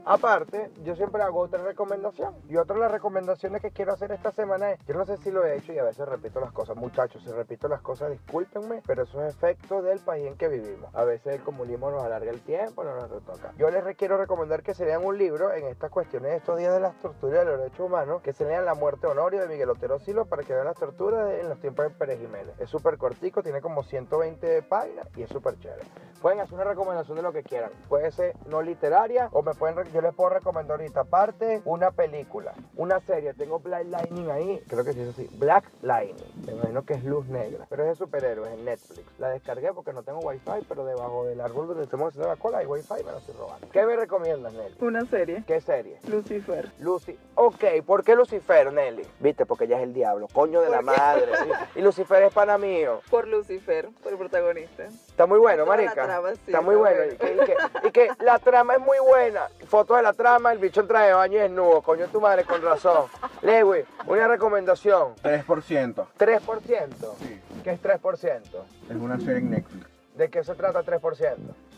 Aparte, 0.06 0.72
yo 0.84 0.96
siempre 0.96 1.22
hago 1.22 1.40
otra 1.40 1.64
recomendación. 1.64 2.36
Y 2.48 2.58
otra 2.58 2.76
de 2.76 2.82
las 2.82 2.92
recomendaciones 2.92 3.62
que 3.62 3.72
quiero 3.72 3.94
hacer 3.94 4.12
esta 4.12 4.32
semana 4.32 4.72
es, 4.72 4.80
yo 4.86 4.96
no 4.96 5.06
sé 5.06 5.18
si 5.18 5.32
lo 5.32 5.46
he 5.46 5.58
hecho 5.58 5.74
y 5.74 5.80
a 5.80 5.84
veces 5.84 6.08
repito 6.08 6.40
las 6.40 6.52
cosas. 6.52 6.76
Muchachos, 6.76 7.24
si 7.24 7.32
repito 7.32 7.68
las 7.68 7.82
cosas, 7.82 8.12
discúlpenme, 8.12 8.82
pero 8.86 9.04
eso 9.04 9.24
es 9.24 9.36
efecto 9.36 9.82
del 9.82 10.00
país 10.00 10.28
en 10.28 10.38
que 10.38 10.48
vivimos. 10.48 10.94
A 10.94 11.04
veces 11.04 11.36
el 11.36 11.44
comunismo 11.44 11.92
nos 11.92 12.04
alarga 12.04 12.32
el 12.32 12.42
tiempo, 12.42 12.84
no 12.84 12.96
nos 12.96 13.10
retoca. 13.10 13.54
Yo 13.58 13.70
les 13.70 13.84
quiero 13.96 14.18
recomendar 14.18 14.64
que 14.64 14.74
se 14.74 14.86
lean 14.86 15.04
un 15.04 15.18
libro 15.18 15.54
en 15.54 15.66
estas 15.66 15.90
cuestiones 15.90 16.34
estos 16.34 16.58
días 16.58 16.74
de 16.74 16.80
las 16.80 17.00
torturas 17.00 17.40
de 17.40 17.46
los 17.46 17.60
derechos 17.60 17.80
humanos, 17.80 18.22
que 18.22 18.34
se 18.34 18.46
lean 18.46 18.66
La 18.66 18.76
muerte 18.76 19.08
Honorio 19.08 19.42
de 19.42 19.48
Miguel 19.48 19.70
Otero 19.70 20.00
Silo 20.00 20.26
para 20.26 20.44
que 20.44 20.54
vean 20.54 20.66
las 20.66 20.76
torturas 20.76 21.32
en 21.40 21.50
los 21.50 21.60
tiempos 21.60 21.79
de 21.82 21.90
Pérez 21.90 22.20
Jiménez. 22.20 22.54
Es 22.60 22.70
súper 22.70 22.98
cortico, 22.98 23.44
tiene 23.44 23.62
como 23.62 23.84
120 23.84 24.62
páginas 24.64 25.08
y 25.16 25.24
es 25.24 25.30
súper 25.30 25.58
chévere. 25.60 25.84
Pueden 26.22 26.42
hacer 26.42 26.56
una 26.56 26.66
recomendación 26.66 27.16
de 27.16 27.24
lo 27.24 27.32
que 27.32 27.44
quieran. 27.44 27.72
Puede 27.88 28.12
ser 28.12 28.36
no 28.48 28.62
literaria 28.62 29.30
o 29.32 29.42
me 29.42 29.54
pueden, 29.54 29.86
yo 29.94 30.02
les 30.02 30.14
puedo 30.14 30.32
recomendar 30.32 30.80
ahorita 30.80 31.02
aparte 31.02 31.62
una 31.66 31.92
película, 31.92 32.54
una 32.76 33.00
serie. 33.00 33.34
Tengo 33.34 33.60
Black 33.60 33.86
Lightning 33.88 34.30
ahí, 34.30 34.62
creo 34.68 34.84
que 34.84 34.94
sí 34.94 35.02
es 35.02 35.10
así. 35.10 35.30
Black 35.38 35.66
Lightning, 35.82 36.46
me 36.46 36.54
imagino 36.54 36.86
que 36.86 36.96
es 36.96 37.04
luz 37.04 37.26
negra, 37.28 37.66
pero 37.70 37.84
es 37.84 37.90
de 37.90 37.96
superhéroes 37.96 38.52
en 38.52 38.66
Netflix. 38.66 39.06
La 39.18 39.30
descargué 39.30 39.72
porque 39.74 39.94
no 39.94 40.04
tengo 40.04 40.20
wifi, 40.20 40.66
pero 40.68 40.86
debajo 40.86 41.26
del 41.26 41.40
árbol 41.40 41.68
donde 41.68 41.84
estamos 41.84 42.10
haciendo 42.10 42.28
la 42.28 42.36
cola 42.36 42.60
hay 42.60 42.66
wifi 42.66 42.96
y 43.00 43.04
me 43.04 43.12
lo 43.12 43.18
estoy 43.20 43.36
robando. 43.36 43.68
¿Qué 43.72 43.86
me 43.86 43.96
recomiendas, 43.96 44.54
Nelly? 44.54 44.76
Una 44.82 45.06
serie, 45.06 45.44
¿Qué 45.48 45.62
serie? 45.62 46.00
Lucifer. 46.08 46.72
Lucy. 46.80 47.18
Ok, 47.36 47.64
¿por 47.86 48.04
qué 48.04 48.16
Lucifer, 48.16 48.74
Nelly? 48.74 49.04
Viste, 49.20 49.46
porque 49.46 49.64
ella 49.66 49.78
es 49.78 49.84
el 49.84 49.94
diablo, 49.94 50.28
coño 50.34 50.62
de 50.62 50.70
la 50.70 50.82
¿Por 50.82 50.96
qué? 50.96 51.54
Y 51.76 51.82
Lucifer 51.82 52.24
es 52.24 52.34
pana 52.34 52.58
mío. 52.58 53.02
Por 53.10 53.28
Lucifer, 53.28 53.90
por 54.02 54.12
el 54.12 54.18
protagonista. 54.18 54.84
Está 54.86 55.26
muy 55.26 55.38
bueno, 55.40 55.64
Toda 55.66 55.78
la 55.78 55.84
marica. 55.84 56.04
trama, 56.06 56.30
sí, 56.34 56.40
está 56.48 56.62
muy 56.62 56.76
está 56.76 56.90
bueno. 56.90 57.16
bueno. 57.20 57.44
Y 57.44 57.46
que, 57.46 57.54
y 57.54 57.82
que- 57.82 57.88
y 57.88 57.92
que 58.18 58.24
la 58.24 58.40
trama 58.40 58.74
es 58.74 58.80
muy 58.80 58.98
buena. 59.00 59.42
Fotos 59.68 59.98
de 59.98 60.04
la 60.04 60.14
trama, 60.14 60.52
el 60.52 60.58
bicho 60.58 60.82
entra 60.82 61.02
de 61.04 61.14
baño 61.14 61.38
y 61.38 61.42
desnudo. 61.42 61.82
Coño, 61.82 62.08
tu 62.08 62.20
madre, 62.20 62.44
con 62.44 62.62
razón. 62.62 63.06
Lewy, 63.42 63.86
una 64.08 64.28
recomendación. 64.28 65.16
3%. 65.24 66.08
3%. 66.18 67.16
Sí. 67.20 67.42
¿Qué 67.64 67.72
es 67.72 67.82
3%? 67.82 68.42
Es 68.90 68.96
una 68.96 69.18
serie 69.20 69.38
en 69.38 69.52
Netflix. 69.52 69.88
¿De 70.16 70.30
qué 70.30 70.44
se 70.44 70.54
trata 70.56 70.84
3%? 70.84 71.36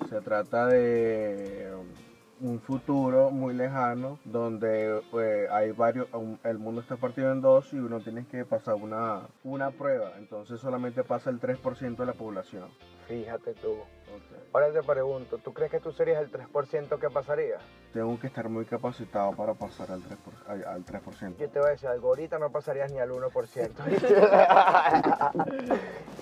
Se 0.10 0.21
trata 0.21 0.65
de 0.67 1.71
un 2.41 2.60
futuro 2.60 3.30
muy 3.30 3.54
lejano 3.54 4.19
donde 4.25 5.01
pues, 5.12 5.49
hay 5.51 5.71
varios, 5.71 6.08
el 6.43 6.58
mundo 6.58 6.82
está 6.82 6.97
partido 6.97 7.32
en 7.32 7.41
dos 7.41 7.71
y 7.73 7.77
uno 7.77 7.99
tiene 7.99 8.25
que 8.25 8.45
pasar 8.45 8.75
una, 8.75 9.27
una 9.43 9.71
prueba. 9.71 10.13
Entonces 10.17 10.60
solamente 10.60 11.04
pasa 11.04 11.30
el 11.30 11.39
3% 11.39 11.95
de 11.97 12.06
la 12.06 12.13
población. 12.13 12.69
Fíjate 13.08 13.54
tú. 13.54 13.75
Ahora 14.54 14.71
te 14.74 14.84
pregunto, 14.84 15.38
¿tú 15.38 15.54
crees 15.54 15.71
que 15.71 15.80
tú 15.80 15.93
serías 15.93 16.21
el 16.21 16.30
3% 16.30 17.00
que 17.00 17.10
pasaría? 17.10 17.58
Tengo 17.93 18.19
que 18.19 18.28
estar 18.28 18.50
muy 18.50 18.65
capacitado 18.65 19.32
para 19.34 19.54
pasar 19.54 19.89
al 19.91 20.02
3%. 20.02 20.17
al- 20.47 20.65
al 20.65 20.84
3%. 20.86 21.38
Yo 21.38 21.50
te 21.50 21.60
voy 21.60 21.69
a 21.69 21.71
decir 21.71 21.88
algo, 21.88 22.10
ahorita 22.10 22.38
no 22.38 22.50
pasarías 22.52 22.91
ni 22.91 23.00
al 23.00 23.12
1%. 23.12 23.71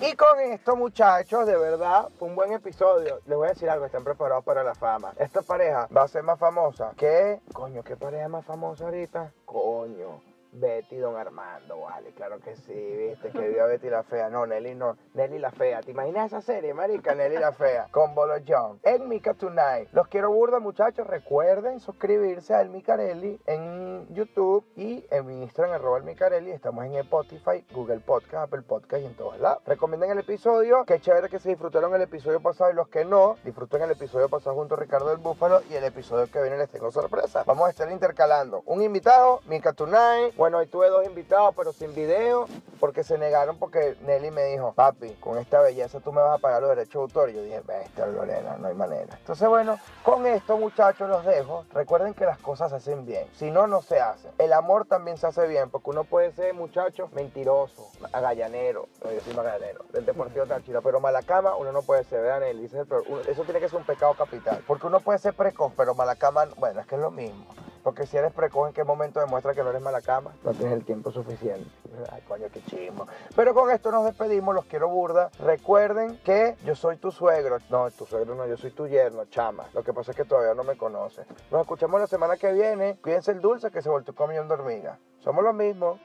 y 0.02 0.14
con 0.14 0.40
esto, 0.40 0.76
muchachos, 0.76 1.44
de 1.46 1.56
verdad, 1.56 2.08
fue 2.18 2.28
un 2.28 2.36
buen 2.36 2.52
episodio. 2.52 3.18
Les 3.26 3.36
voy 3.36 3.46
a 3.48 3.50
decir 3.50 3.68
algo, 3.68 3.84
estén 3.86 4.04
preparados 4.04 4.44
para 4.44 4.62
la 4.62 4.74
fama. 4.76 5.12
Esta 5.18 5.42
pareja 5.42 5.88
va 5.96 6.02
a 6.02 6.08
ser 6.08 6.22
más 6.22 6.38
famosa 6.38 6.92
que... 6.96 7.40
Coño, 7.52 7.82
¿qué 7.82 7.96
pareja 7.96 8.28
más 8.28 8.44
famosa 8.44 8.84
ahorita? 8.84 9.32
Coño. 9.44 10.20
Betty 10.52 10.96
Don 10.96 11.16
Armando, 11.16 11.80
vale, 11.80 12.12
claro 12.12 12.40
que 12.40 12.56
sí, 12.56 12.72
viste, 12.74 13.30
que 13.30 13.48
vio 13.48 13.64
a 13.64 13.66
Betty 13.66 13.88
la 13.88 14.02
fea. 14.02 14.28
No, 14.30 14.46
Nelly 14.46 14.74
no, 14.74 14.96
Nelly 15.14 15.38
la 15.38 15.50
fea. 15.50 15.80
¿Te 15.80 15.92
imaginas 15.92 16.26
esa 16.26 16.40
serie, 16.40 16.74
marica? 16.74 17.14
Nelly 17.14 17.36
la 17.36 17.52
fea, 17.52 17.88
con 17.90 18.14
Bolo 18.14 18.34
John. 18.46 18.80
En 18.82 19.08
Mica 19.08 19.34
Tonight. 19.34 19.88
Los 19.92 20.08
quiero 20.08 20.30
burda, 20.30 20.58
muchachos. 20.58 21.06
Recuerden 21.06 21.80
suscribirse 21.80 22.54
a 22.54 22.60
El 22.60 22.70
Micarelli 22.70 23.40
en 23.46 24.06
YouTube 24.14 24.64
y 24.76 25.04
en 25.10 25.26
mi 25.26 25.42
Instagram, 25.42 25.74
arroba 25.74 25.98
El 25.98 26.04
Micarelli. 26.04 26.50
Estamos 26.50 26.84
en 26.84 26.94
Spotify, 26.96 27.64
Google 27.72 28.00
Podcast, 28.00 28.44
Apple 28.44 28.62
Podcast 28.62 29.02
y 29.02 29.06
en 29.06 29.14
todos 29.14 29.38
lados. 29.38 29.62
Recomienden 29.66 30.10
el 30.10 30.18
episodio. 30.18 30.84
Qué 30.84 31.00
chévere 31.00 31.28
que 31.28 31.38
se 31.38 31.50
disfrutaron 31.50 31.94
el 31.94 32.02
episodio 32.02 32.40
pasado 32.40 32.70
y 32.70 32.74
los 32.74 32.88
que 32.88 33.04
no, 33.04 33.36
disfruten 33.44 33.82
el 33.82 33.90
episodio 33.92 34.28
pasado 34.28 34.56
junto 34.56 34.74
a 34.74 34.78
Ricardo 34.78 35.08
del 35.08 35.18
Búfalo 35.18 35.62
y 35.70 35.74
el 35.74 35.84
episodio 35.84 36.30
que 36.30 36.40
viene 36.40 36.58
les 36.58 36.70
tengo 36.70 36.90
sorpresa. 36.90 37.44
Vamos 37.46 37.66
a 37.66 37.70
estar 37.70 37.90
intercalando 37.90 38.62
un 38.66 38.82
invitado, 38.82 39.40
Mica 39.46 39.72
Tonight. 39.72 40.34
Bueno, 40.40 40.56
hoy 40.56 40.66
tuve 40.68 40.88
dos 40.88 41.04
invitados, 41.04 41.54
pero 41.54 41.70
sin 41.70 41.94
video, 41.94 42.46
porque 42.80 43.04
se 43.04 43.18
negaron 43.18 43.58
porque 43.58 43.98
Nelly 44.06 44.30
me 44.30 44.44
dijo, 44.44 44.72
papi, 44.72 45.10
con 45.16 45.36
esta 45.36 45.60
belleza 45.60 46.00
tú 46.00 46.12
me 46.14 46.22
vas 46.22 46.38
a 46.38 46.38
pagar 46.38 46.62
los 46.62 46.70
derechos 46.70 46.94
de 46.94 47.00
autor. 47.00 47.28
Y 47.28 47.34
yo 47.34 47.42
dije, 47.42 47.60
bestia, 47.60 48.06
Lorena, 48.06 48.56
no 48.56 48.68
hay 48.68 48.74
manera. 48.74 49.18
Entonces, 49.18 49.46
bueno, 49.46 49.78
con 50.02 50.24
esto, 50.26 50.56
muchachos, 50.56 51.10
los 51.10 51.26
dejo. 51.26 51.66
Recuerden 51.74 52.14
que 52.14 52.24
las 52.24 52.38
cosas 52.38 52.70
se 52.70 52.76
hacen 52.76 53.04
bien. 53.04 53.28
Si 53.34 53.50
no, 53.50 53.66
no 53.66 53.82
se 53.82 53.88
se 53.96 54.00
hace. 54.00 54.30
El 54.38 54.54
amor 54.54 54.86
también 54.86 55.18
se 55.18 55.26
hace 55.26 55.46
bien, 55.46 55.68
porque 55.68 55.90
uno 55.90 56.04
puede 56.04 56.32
ser, 56.32 56.54
muchacho, 56.54 57.10
mentiroso, 57.12 57.90
agallanero. 58.10 58.88
No, 59.04 59.12
yo 59.12 59.20
soy 59.20 59.34
magallanero, 59.34 59.84
del 59.92 60.06
Deportivo 60.06 60.46
Táchira, 60.46 60.80
pero 60.80 61.00
malacama 61.00 61.54
uno 61.56 61.70
no 61.70 61.82
puede 61.82 62.04
ser, 62.04 62.22
vean, 62.22 62.44
uno- 62.44 63.20
eso 63.28 63.44
tiene 63.44 63.60
que 63.60 63.68
ser 63.68 63.78
un 63.78 63.84
pecado 63.84 64.14
capital. 64.14 64.64
Porque 64.66 64.86
uno 64.86 65.00
puede 65.00 65.18
ser 65.18 65.34
precoz, 65.34 65.74
pero 65.76 65.94
malacama, 65.94 66.46
bueno, 66.56 66.80
es 66.80 66.86
que 66.86 66.94
es 66.94 67.00
lo 67.02 67.10
mismo. 67.10 67.44
Porque 67.82 68.06
si 68.06 68.16
eres 68.16 68.32
precoz, 68.32 68.68
¿en 68.68 68.74
qué 68.74 68.84
momento 68.84 69.20
demuestra 69.20 69.54
que 69.54 69.62
no 69.62 69.70
eres 69.70 69.82
mala 69.82 70.00
cama? 70.00 70.32
No 70.44 70.52
tienes 70.52 70.74
el 70.74 70.84
tiempo 70.84 71.10
suficiente. 71.10 71.68
Ay, 72.12 72.22
coño, 72.28 72.46
qué 72.52 72.62
chismo. 72.62 73.06
Pero 73.34 73.54
con 73.54 73.70
esto 73.70 73.90
nos 73.90 74.04
despedimos, 74.04 74.54
los 74.54 74.64
quiero 74.66 74.88
burda. 74.88 75.30
Recuerden 75.38 76.18
que 76.24 76.56
yo 76.64 76.74
soy 76.74 76.96
tu 76.96 77.10
suegro. 77.10 77.58
No, 77.70 77.90
tu 77.90 78.04
suegro 78.04 78.34
no, 78.34 78.46
yo 78.46 78.56
soy 78.56 78.70
tu 78.70 78.86
yerno, 78.86 79.24
chama. 79.26 79.66
Lo 79.72 79.82
que 79.82 79.92
pasa 79.92 80.10
es 80.10 80.16
que 80.16 80.24
todavía 80.24 80.54
no 80.54 80.64
me 80.64 80.76
conoce. 80.76 81.24
Nos 81.50 81.62
escuchamos 81.62 82.00
la 82.00 82.06
semana 82.06 82.36
que 82.36 82.52
viene. 82.52 82.98
Cuídense 83.02 83.32
el 83.32 83.40
dulce 83.40 83.70
que 83.70 83.82
se 83.82 83.88
volvió 83.88 84.14
comiendo 84.14 84.54
hormiga. 84.54 84.98
Somos 85.20 85.44
los 85.44 85.54
mismos. 85.54 86.00